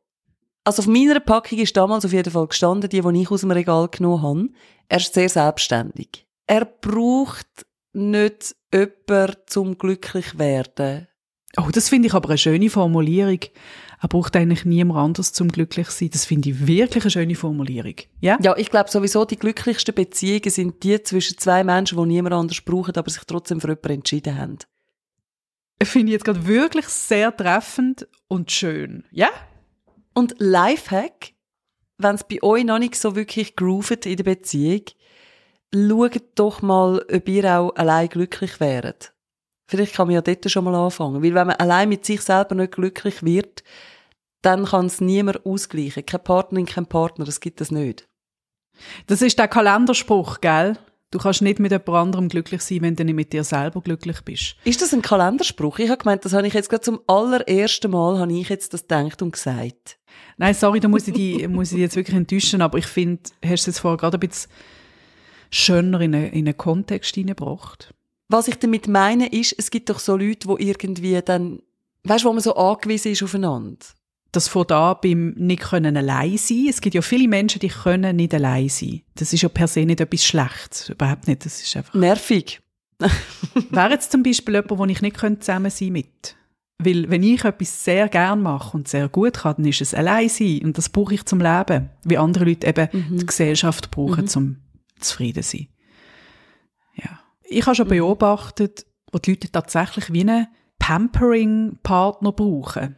Also 0.64 0.82
auf 0.82 0.88
meiner 0.88 1.20
Packung 1.20 1.60
ist 1.60 1.76
damals 1.76 2.06
auf 2.06 2.14
jeden 2.14 2.32
Fall 2.32 2.48
gestanden, 2.48 2.90
die, 2.90 3.02
die 3.02 3.22
ich 3.22 3.32
aus 3.32 3.42
dem 3.42 3.52
Regal 3.52 3.90
genommen 3.90 4.24
habe. 4.24 4.50
Er 4.88 4.98
ist 4.98 5.14
sehr 5.14 5.30
selbstständig. 5.30 6.26
Er 6.48 6.66
braucht 6.66 7.48
nicht 7.94 8.56
jemand 8.74 9.38
zum 9.48 9.78
glücklich 9.78 10.38
werden. 10.40 11.08
Oh, 11.58 11.70
das 11.72 11.90
finde 11.90 12.08
ich 12.08 12.14
aber 12.14 12.30
eine 12.30 12.38
schöne 12.38 12.70
Formulierung. 12.70 13.40
Er 14.02 14.10
braucht 14.10 14.36
eigentlich 14.36 14.66
niemand 14.66 15.00
anders 15.00 15.34
zum 15.34 15.50
glücklich 15.50 15.90
sein. 15.90 16.10
Das 16.12 16.26
finde 16.26 16.50
ich 16.50 16.66
wirklich 16.66 17.04
eine 17.04 17.12
schöne 17.12 17.36
Formulierung. 17.36 17.96
Ja? 18.22 18.38
Ja, 18.42 18.58
ich 18.58 18.72
glaube 18.72 18.90
sowieso, 18.90 19.24
die 19.26 19.38
glücklichsten 19.38 19.94
Beziehungen 19.94 20.50
sind 20.50 20.84
die 20.84 21.02
zwischen 21.04 21.38
zwei 21.38 21.64
Menschen, 21.64 21.98
die 22.00 22.06
niemand 22.06 22.34
anders 22.34 22.62
brauchen, 22.62 22.96
aber 22.96 23.10
sich 23.10 23.24
trotzdem 23.26 23.62
für 23.62 23.68
jemanden 23.68 23.92
entschieden 23.92 24.38
haben. 24.38 24.58
Finde 25.84 26.12
ich 26.12 26.14
jetzt 26.14 26.26
gerade 26.26 26.46
wirklich 26.48 26.88
sehr 26.88 27.36
treffend 27.36 28.08
und 28.28 28.52
schön. 28.52 29.04
Ja? 29.12 29.30
Und 30.14 30.36
Lifehack, 30.40 31.34
wenn 31.98 32.16
es 32.16 32.24
bei 32.24 32.42
euch 32.42 32.64
noch 32.64 32.80
nicht 32.80 32.96
so 32.96 33.16
wirklich 33.16 33.56
groovt 33.56 34.06
in 34.06 34.18
der 34.18 34.24
Beziehung, 34.24 34.84
schaut 35.74 36.22
doch 36.36 36.62
mal, 36.62 37.04
ob 37.12 37.30
ihr 37.30 37.60
auch 37.60 37.76
allein 37.76 38.10
glücklich 38.10 38.60
wäret. 38.60 39.14
Vielleicht 39.68 39.96
kann 39.96 40.08
man 40.08 40.16
ja 40.16 40.22
dort 40.22 40.50
schon 40.52 40.66
mal 40.66 40.76
anfangen. 40.76 41.24
Weil 41.24 41.34
wenn 41.34 41.48
man 41.48 41.56
allein 41.56 41.90
mit 41.90 42.06
sich 42.06 42.22
selber 42.22 42.56
nicht 42.56 42.74
glücklich 42.74 43.24
wird, 43.24 43.64
dann 44.42 44.66
kann 44.66 44.88
es 44.88 45.02
niemand 45.02 45.46
ausgleichen. 45.46 46.06
Kein 46.06 46.24
Partnerin, 46.24 46.66
kein 46.66 46.86
Partner, 46.86 47.26
das 47.26 47.40
gibt 47.40 47.62
es 47.62 47.72
nicht. 47.72 48.08
Das 49.08 49.22
ist 49.22 49.40
der 49.40 49.48
Kalenderspruch, 49.48 50.42
gell? 50.42 50.78
Du 51.14 51.20
kannst 51.20 51.44
nicht 51.44 51.60
mit 51.60 51.72
jemand 51.72 51.90
anderem 51.90 52.28
glücklich 52.28 52.64
sein, 52.64 52.82
wenn 52.82 52.96
du 52.96 53.06
nicht 53.06 53.14
mit 53.14 53.34
dir 53.34 53.44
selber 53.44 53.82
glücklich 53.82 54.22
bist. 54.22 54.56
Ist 54.64 54.82
das 54.82 54.96
ein 54.96 55.04
Kalenderspruch? 55.04 55.78
Ich 55.78 55.92
habe 55.92 56.00
gemeint, 56.00 56.26
das 56.26 56.34
habe 56.34 56.48
ich 56.48 56.56
jetzt 56.56 56.70
gerade 56.70 56.82
zum 56.82 57.02
allerersten 57.06 57.92
Mal, 57.92 58.18
habe 58.18 58.34
ich 58.34 58.50
jetzt 58.50 58.74
das 58.74 58.88
gedacht 58.88 59.22
und 59.22 59.34
gesagt. 59.34 60.00
Nein, 60.38 60.56
sorry, 60.56 60.80
da 60.80 60.88
muss 60.88 61.08
ich 61.08 61.14
dich, 61.14 61.48
muss 61.50 61.68
ich 61.68 61.76
dich 61.76 61.82
jetzt 61.82 61.96
wirklich 61.96 62.18
enttäuschen, 62.18 62.64
aber 62.64 62.80
ich 62.80 62.88
finde, 62.88 63.22
hast 63.46 63.68
du 63.68 63.70
es 63.70 63.78
vorher 63.78 64.00
gerade 64.00 64.18
ein 64.18 64.28
bisschen 64.28 64.50
schöner 65.52 66.02
in 66.02 66.16
einen, 66.16 66.32
in 66.32 66.48
einen 66.48 66.58
Kontext 66.58 67.14
hineingebracht. 67.14 67.94
Was 68.28 68.48
ich 68.48 68.56
damit 68.56 68.88
meine, 68.88 69.28
ist, 69.28 69.54
es 69.56 69.70
gibt 69.70 69.92
doch 69.92 70.00
so 70.00 70.18
Leute, 70.18 70.48
die 70.48 70.68
irgendwie 70.68 71.22
dann, 71.24 71.62
weißt 72.06 72.24
du, 72.24 72.30
wo 72.30 72.34
man 72.34 72.42
so 72.42 72.56
angewiesen 72.56 73.12
ist 73.12 73.22
aufeinander. 73.22 73.86
Das 74.34 74.48
von 74.48 74.66
da 74.68 74.96
beim 74.96 75.30
nicht 75.38 75.62
können 75.62 75.96
allein 75.96 76.38
sein. 76.38 76.66
Es 76.68 76.82
gibt 76.82 76.96
ja 76.96 77.04
viele 77.04 77.28
Menschen, 77.28 77.60
die 77.60 77.70
können 77.70 78.16
nicht 78.16 78.34
allein 78.34 78.68
sein. 78.68 79.02
Das 79.16 79.32
ist 79.32 79.44
ja 79.44 79.50
per 79.50 79.68
se 79.68 79.86
nicht 79.86 80.02
etwas 80.02 80.26
Schlechtes. 80.26 80.90
Überhaupt 80.90 81.28
nicht. 81.28 81.46
Das 81.46 81.62
ist 81.62 81.78
einfach. 81.78 81.94
Nervig. 81.94 82.60
Wäre 83.70 83.92
jetzt 83.92 84.12
zum 84.12 84.24
Beispiel 84.24 84.56
jemand, 84.56 84.78
wo 84.78 84.86
ich 84.86 85.02
nicht 85.02 85.20
zusammen 85.20 85.70
sein 85.70 85.92
mit. 85.92 86.36
Weil, 86.80 87.10
wenn 87.12 87.22
ich 87.22 87.46
etwas 87.46 87.84
sehr 87.84 88.10
gern 88.10 88.42
mache 88.42 88.76
und 88.76 88.88
sehr 88.88 89.08
gut 89.08 89.36
kann, 89.36 89.56
dann 89.58 89.68
ist 89.68 89.82
es 89.82 89.94
allein 89.94 90.30
sein. 90.30 90.62
Und 90.64 90.80
das 90.80 90.90
brauche 90.90 91.14
ich 91.14 91.26
zum 91.26 91.40
Leben. 91.40 91.92
Wie 92.04 92.18
andere 92.18 92.46
Leute 92.46 92.68
eben 92.68 92.90
mhm. 92.92 93.18
die 93.20 93.26
Gesellschaft 93.28 93.92
brauchen, 93.92 94.22
mhm. 94.22 94.28
zum 94.28 94.58
zufrieden 95.00 95.44
sein. 95.44 95.68
Ja. 96.96 97.20
Ich 97.44 97.66
habe 97.68 97.76
schon 97.76 97.86
mhm. 97.86 97.92
beobachtet, 97.92 98.88
wo 99.12 99.20
die 99.20 99.32
Leute 99.32 99.52
tatsächlich 99.52 100.12
wie 100.12 100.22
einen 100.22 100.48
Pampering-Partner 100.80 102.32
brauchen. 102.32 102.98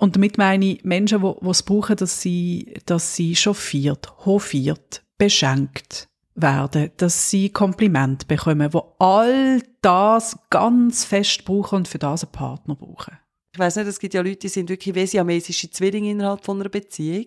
Und 0.00 0.16
damit 0.16 0.38
meine 0.38 0.64
ich 0.64 0.84
Menschen, 0.84 1.22
die 1.22 1.48
es 1.48 1.62
brauchen, 1.62 1.96
dass 1.96 2.20
sie, 2.20 2.74
dass 2.86 3.14
sie 3.14 3.34
chauffiert, 3.34 4.12
hofiert, 4.24 5.04
beschenkt 5.18 6.08
werden, 6.34 6.90
dass 6.96 7.30
sie 7.30 7.50
Kompliment 7.50 8.28
bekommen, 8.28 8.72
wo 8.72 8.94
all 8.98 9.62
das 9.80 10.38
ganz 10.50 11.04
fest 11.04 11.44
brauchen 11.44 11.76
und 11.76 11.88
für 11.88 11.98
das 11.98 12.24
einen 12.24 12.32
Partner 12.32 12.74
brauchen. 12.74 13.18
Ich 13.52 13.58
weiß 13.58 13.76
nicht, 13.76 13.86
es 13.86 13.98
gibt 13.98 14.12
ja 14.12 14.20
Leute, 14.20 14.36
die 14.36 14.48
sind 14.48 14.68
wirklich 14.68 14.94
wie 14.94 15.06
siamesische 15.06 15.70
Zwillinge 15.70 16.10
innerhalb 16.10 16.44
von 16.44 16.60
einer 16.60 16.68
Beziehung. 16.68 17.26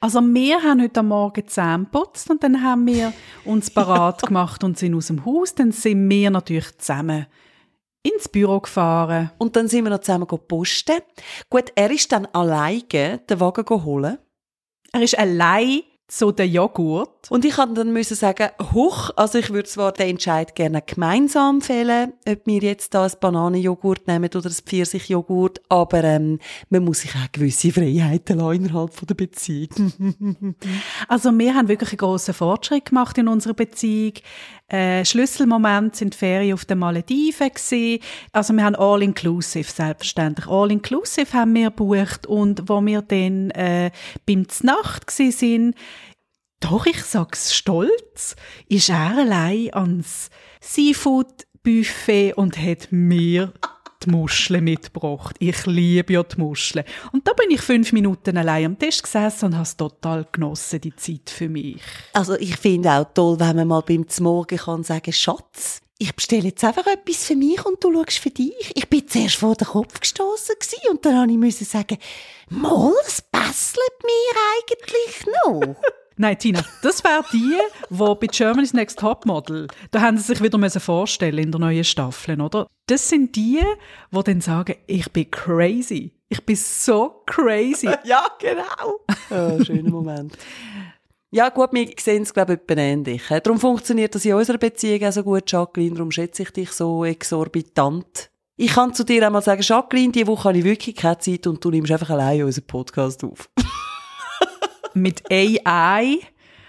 Also 0.00 0.20
wir 0.20 0.62
haben 0.62 0.80
heute 0.82 1.02
Morgen 1.02 1.46
Zähne 1.48 1.84
geputzt 1.84 2.30
und 2.30 2.42
dann 2.42 2.62
haben 2.62 2.86
wir 2.86 3.12
uns 3.44 3.70
parat 3.70 4.22
gemacht 4.26 4.64
und 4.64 4.78
sind 4.78 4.94
aus 4.94 5.08
dem 5.08 5.24
Haus. 5.24 5.54
Dann 5.54 5.72
sind 5.72 6.08
wir 6.08 6.30
natürlich 6.30 6.78
zusammen 6.78 7.26
ins 8.14 8.28
Büro 8.28 8.60
gefahren. 8.60 9.30
Und 9.38 9.56
dann 9.56 9.68
sind 9.68 9.84
wir 9.84 9.90
noch 9.90 10.00
zusammen 10.00 10.26
posten. 10.26 10.98
Gut, 11.50 11.72
er 11.74 11.90
ist 11.90 12.12
dann 12.12 12.26
alleine 12.26 13.18
den 13.18 13.40
Wagen 13.40 13.64
geholt. 13.64 14.18
Er 14.92 15.02
ist 15.02 15.18
allein 15.18 15.82
zu 16.08 16.30
den 16.30 16.52
Joghurt. 16.52 17.30
Und 17.30 17.44
ich 17.44 17.54
kann 17.54 17.74
dann 17.74 17.92
müssen 17.92 18.14
sagen, 18.14 18.48
hoch, 18.72 19.10
also 19.16 19.38
ich 19.38 19.50
würde 19.50 19.68
zwar 19.68 19.92
den 19.92 20.10
Entscheid 20.10 20.54
gerne 20.54 20.82
gemeinsam 20.82 21.60
fällen, 21.60 22.12
ob 22.28 22.46
wir 22.46 22.60
jetzt 22.60 22.94
da 22.94 23.04
ein 23.04 23.12
Bananenjoghurt 23.20 24.06
nehmen 24.06 24.30
oder 24.32 24.48
ein 24.48 24.52
Pfirsichjoghurt, 24.52 25.60
aber 25.68 26.04
ähm, 26.04 26.38
man 26.70 26.84
muss 26.84 27.00
sich 27.00 27.12
auch 27.16 27.32
gewisse 27.32 27.72
Freiheiten 27.72 28.38
lassen 28.38 28.64
innerhalb 28.64 28.94
von 28.94 29.06
der 29.06 29.14
Beziehung. 29.14 29.68
also 31.08 31.36
wir 31.36 31.54
haben 31.54 31.68
wirklich 31.68 31.90
einen 31.90 31.98
grossen 31.98 32.34
Fortschritt 32.34 32.86
gemacht 32.86 33.18
in 33.18 33.26
unserer 33.26 33.54
Beziehung. 33.54 34.14
Äh, 34.68 35.04
Schlüsselmoment 35.04 35.94
sind 35.94 36.14
Ferien 36.14 36.54
auf 36.54 36.64
den 36.64 36.78
Malediven 36.78 37.50
gewesen. 37.50 38.02
Also 38.32 38.52
wir 38.52 38.64
haben 38.64 38.74
All-Inclusive, 38.74 39.70
selbstverständlich. 39.70 40.48
All-Inclusive 40.48 41.32
haben 41.32 41.54
wir 41.54 41.70
gebucht 41.70 42.26
und 42.26 42.68
wo 42.68 42.84
wir 42.84 43.02
dann 43.02 43.50
äh, 43.52 43.92
beim 44.26 44.48
Znacht 44.48 45.10
sind, 45.10 45.76
doch, 46.60 46.86
ich 46.86 47.02
sag's 47.04 47.54
stolz, 47.54 48.34
ist 48.68 48.88
er 48.88 49.18
allein 49.18 49.72
ans 49.72 50.30
Seafood-Buffet 50.60 52.32
und 52.34 52.58
hat 52.58 52.88
mir 52.90 53.52
die 54.04 54.10
Muscheln 54.10 54.64
mitgebracht. 54.64 55.36
Ich 55.38 55.66
liebe 55.66 56.12
ja 56.12 56.22
die 56.22 56.40
Muscheln. 56.40 56.84
Und 57.12 57.26
da 57.26 57.32
bin 57.32 57.50
ich 57.50 57.60
fünf 57.60 57.92
Minuten 57.92 58.36
allein 58.36 58.66
am 58.66 58.78
Tisch 58.78 59.02
gesessen 59.02 59.46
und 59.46 59.54
habe 59.54 59.62
es 59.64 59.76
total 59.76 60.26
genossen, 60.30 60.80
die 60.80 60.94
Zeit 60.96 61.30
für 61.30 61.48
mich. 61.48 61.80
Also 62.12 62.34
ich 62.34 62.56
finde 62.56 62.92
auch 62.92 63.06
toll, 63.14 63.38
wenn 63.40 63.56
man 63.56 63.68
mal 63.68 63.82
beim 63.82 64.08
Zmorgen 64.08 64.58
kann 64.58 64.84
sagen, 64.84 65.12
Schatz, 65.12 65.80
ich 65.98 66.14
bestelle 66.14 66.48
jetzt 66.48 66.62
einfach 66.62 66.86
etwas 66.86 67.24
für 67.24 67.36
mich 67.36 67.64
und 67.64 67.82
du 67.82 67.92
schaust 67.92 68.18
für 68.18 68.30
dich. 68.30 68.72
Ich 68.74 68.88
bin 68.88 69.08
zuerst 69.08 69.36
vor 69.36 69.54
den 69.54 69.66
Kopf 69.66 69.98
gestoßen 70.00 70.54
und 70.90 71.04
dann 71.06 71.30
musste 71.40 71.64
ich 71.64 71.70
sagen, 71.70 71.98
mal, 72.50 72.92
es 73.06 73.22
passelt 73.22 73.80
mir 74.04 74.36
eigentlich 74.60 75.26
noch. 75.44 75.76
Nein, 76.18 76.38
Tina, 76.38 76.64
das 76.82 77.04
wäre 77.04 77.22
die, 77.30 77.58
wo 77.90 78.14
bei 78.14 78.26
Germany's 78.26 78.72
Next 78.72 78.98
Topmodel, 78.98 79.68
da 79.90 80.00
haben 80.00 80.16
sie 80.16 80.24
sich 80.24 80.42
wieder 80.42 80.56
müssen 80.56 80.80
vorstellen 80.80 81.38
in 81.38 81.52
der 81.52 81.60
neuen 81.60 81.84
Staffel, 81.84 82.40
oder? 82.40 82.66
Das 82.86 83.06
sind 83.06 83.36
die, 83.36 83.62
wo 84.10 84.22
dann 84.22 84.40
sagen, 84.40 84.76
ich 84.86 85.12
bin 85.12 85.30
crazy. 85.30 86.12
Ich 86.30 86.44
bin 86.44 86.56
so 86.56 87.22
crazy. 87.26 87.90
ja, 88.04 88.26
genau. 88.38 89.00
Oh, 89.30 89.62
schöner 89.62 89.90
Moment. 89.90 90.38
Ja, 91.30 91.50
gut, 91.50 91.72
wir 91.72 91.90
sehen 92.00 92.22
es, 92.22 92.32
glaube 92.32 92.54
ich, 92.54 92.76
ähnlich. 92.78 93.22
Darum 93.28 93.60
funktioniert 93.60 94.14
das 94.14 94.24
in 94.24 94.34
unserer 94.34 94.58
Beziehung 94.58 95.04
auch 95.04 95.12
so 95.12 95.22
gut, 95.22 95.50
Jacqueline. 95.50 95.96
Darum 95.96 96.10
schätze 96.10 96.44
ich 96.44 96.50
dich 96.50 96.72
so 96.72 97.04
exorbitant. 97.04 98.30
Ich 98.56 98.72
kann 98.72 98.94
zu 98.94 99.04
dir 99.04 99.26
einmal 99.26 99.42
sagen, 99.42 99.60
Jacqueline, 99.60 100.12
diese 100.12 100.28
Woche 100.28 100.48
habe 100.48 100.58
ich 100.58 100.64
wirklich 100.64 100.96
keine 100.96 101.18
Zeit 101.18 101.46
und 101.46 101.62
du 101.62 101.70
nimmst 101.70 101.92
einfach 101.92 102.08
alleine 102.08 102.46
unseren 102.46 102.66
Podcast 102.66 103.22
auf 103.22 103.50
mit 104.96 105.30
AI 105.30 106.18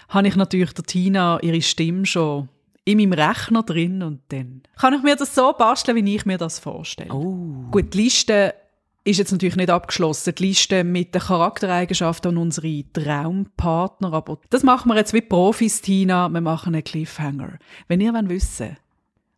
habe 0.08 0.28
ich 0.28 0.36
natürlich 0.36 0.72
der 0.72 0.84
Tina 0.84 1.38
ihre 1.42 1.62
Stimme 1.62 2.06
schon 2.06 2.48
in 2.84 2.98
meinem 2.98 3.12
Rechner 3.12 3.62
drin 3.62 4.02
und 4.02 4.20
dann 4.28 4.62
kann 4.78 4.94
ich 4.94 5.02
mir 5.02 5.16
das 5.16 5.34
so 5.34 5.52
basteln, 5.52 5.96
wie 5.96 6.14
ich 6.14 6.24
mir 6.24 6.38
das 6.38 6.58
vorstelle. 6.58 7.12
Oh. 7.12 7.66
Gut, 7.70 7.92
die 7.92 8.04
Liste 8.04 8.54
ist 9.04 9.18
jetzt 9.18 9.32
natürlich 9.32 9.56
nicht 9.56 9.70
abgeschlossen. 9.70 10.34
Die 10.34 10.46
Liste 10.46 10.84
mit 10.84 11.14
den 11.14 11.20
Charaktereigenschaften 11.20 12.30
und 12.30 12.38
unsere 12.38 12.84
Traumpartner, 12.92 14.12
aber 14.12 14.38
das 14.50 14.62
machen 14.62 14.88
wir 14.90 14.96
jetzt 14.96 15.12
wie 15.12 15.20
Profis, 15.20 15.82
Tina. 15.82 16.28
Wir 16.28 16.40
machen 16.40 16.74
einen 16.74 16.84
Cliffhanger. 16.84 17.58
Wenn 17.88 18.00
ihr 18.00 18.14
wissen 18.28 18.76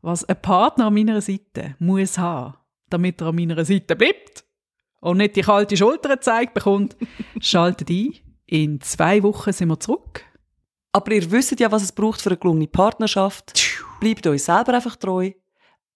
was 0.03 0.25
ein 0.25 0.41
Partner 0.41 0.87
an 0.87 0.95
meiner 0.95 1.21
Seite 1.21 1.77
muss 1.79 2.19
haben, 2.19 2.55
damit 2.89 3.21
er 3.21 3.29
an 3.29 3.35
meiner 3.35 3.65
Seite 3.65 3.97
bleibt 3.97 4.45
und 5.01 5.19
nicht 5.19 5.37
die 5.37 5.43
kalte 5.43 5.77
Schulter 5.77 6.09
gezeigt 6.11 6.55
bekommt, 6.55 6.97
schaltet 7.41 7.91
ein 7.91 8.15
in 8.51 8.81
zwei 8.81 9.23
Wochen 9.23 9.53
sind 9.53 9.69
wir 9.69 9.79
zurück. 9.79 10.25
Aber 10.93 11.13
ihr 11.13 11.31
wisst 11.31 11.59
ja, 11.61 11.71
was 11.71 11.85
es 11.85 11.93
braucht 11.93 12.21
für 12.21 12.31
eine 12.31 12.37
gelungene 12.37 12.67
Partnerschaft. 12.67 13.53
Bleibt 14.01 14.27
euch 14.27 14.43
selber 14.43 14.75
einfach 14.75 14.97
treu, 14.97 15.27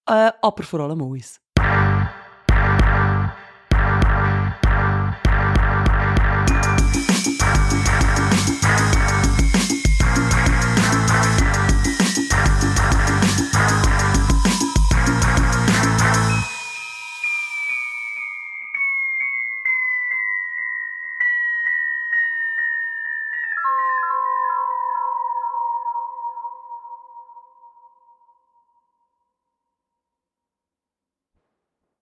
äh, 0.06 0.32
aber 0.40 0.62
vor 0.62 0.80
allem 0.80 1.02
uns. 1.02 1.40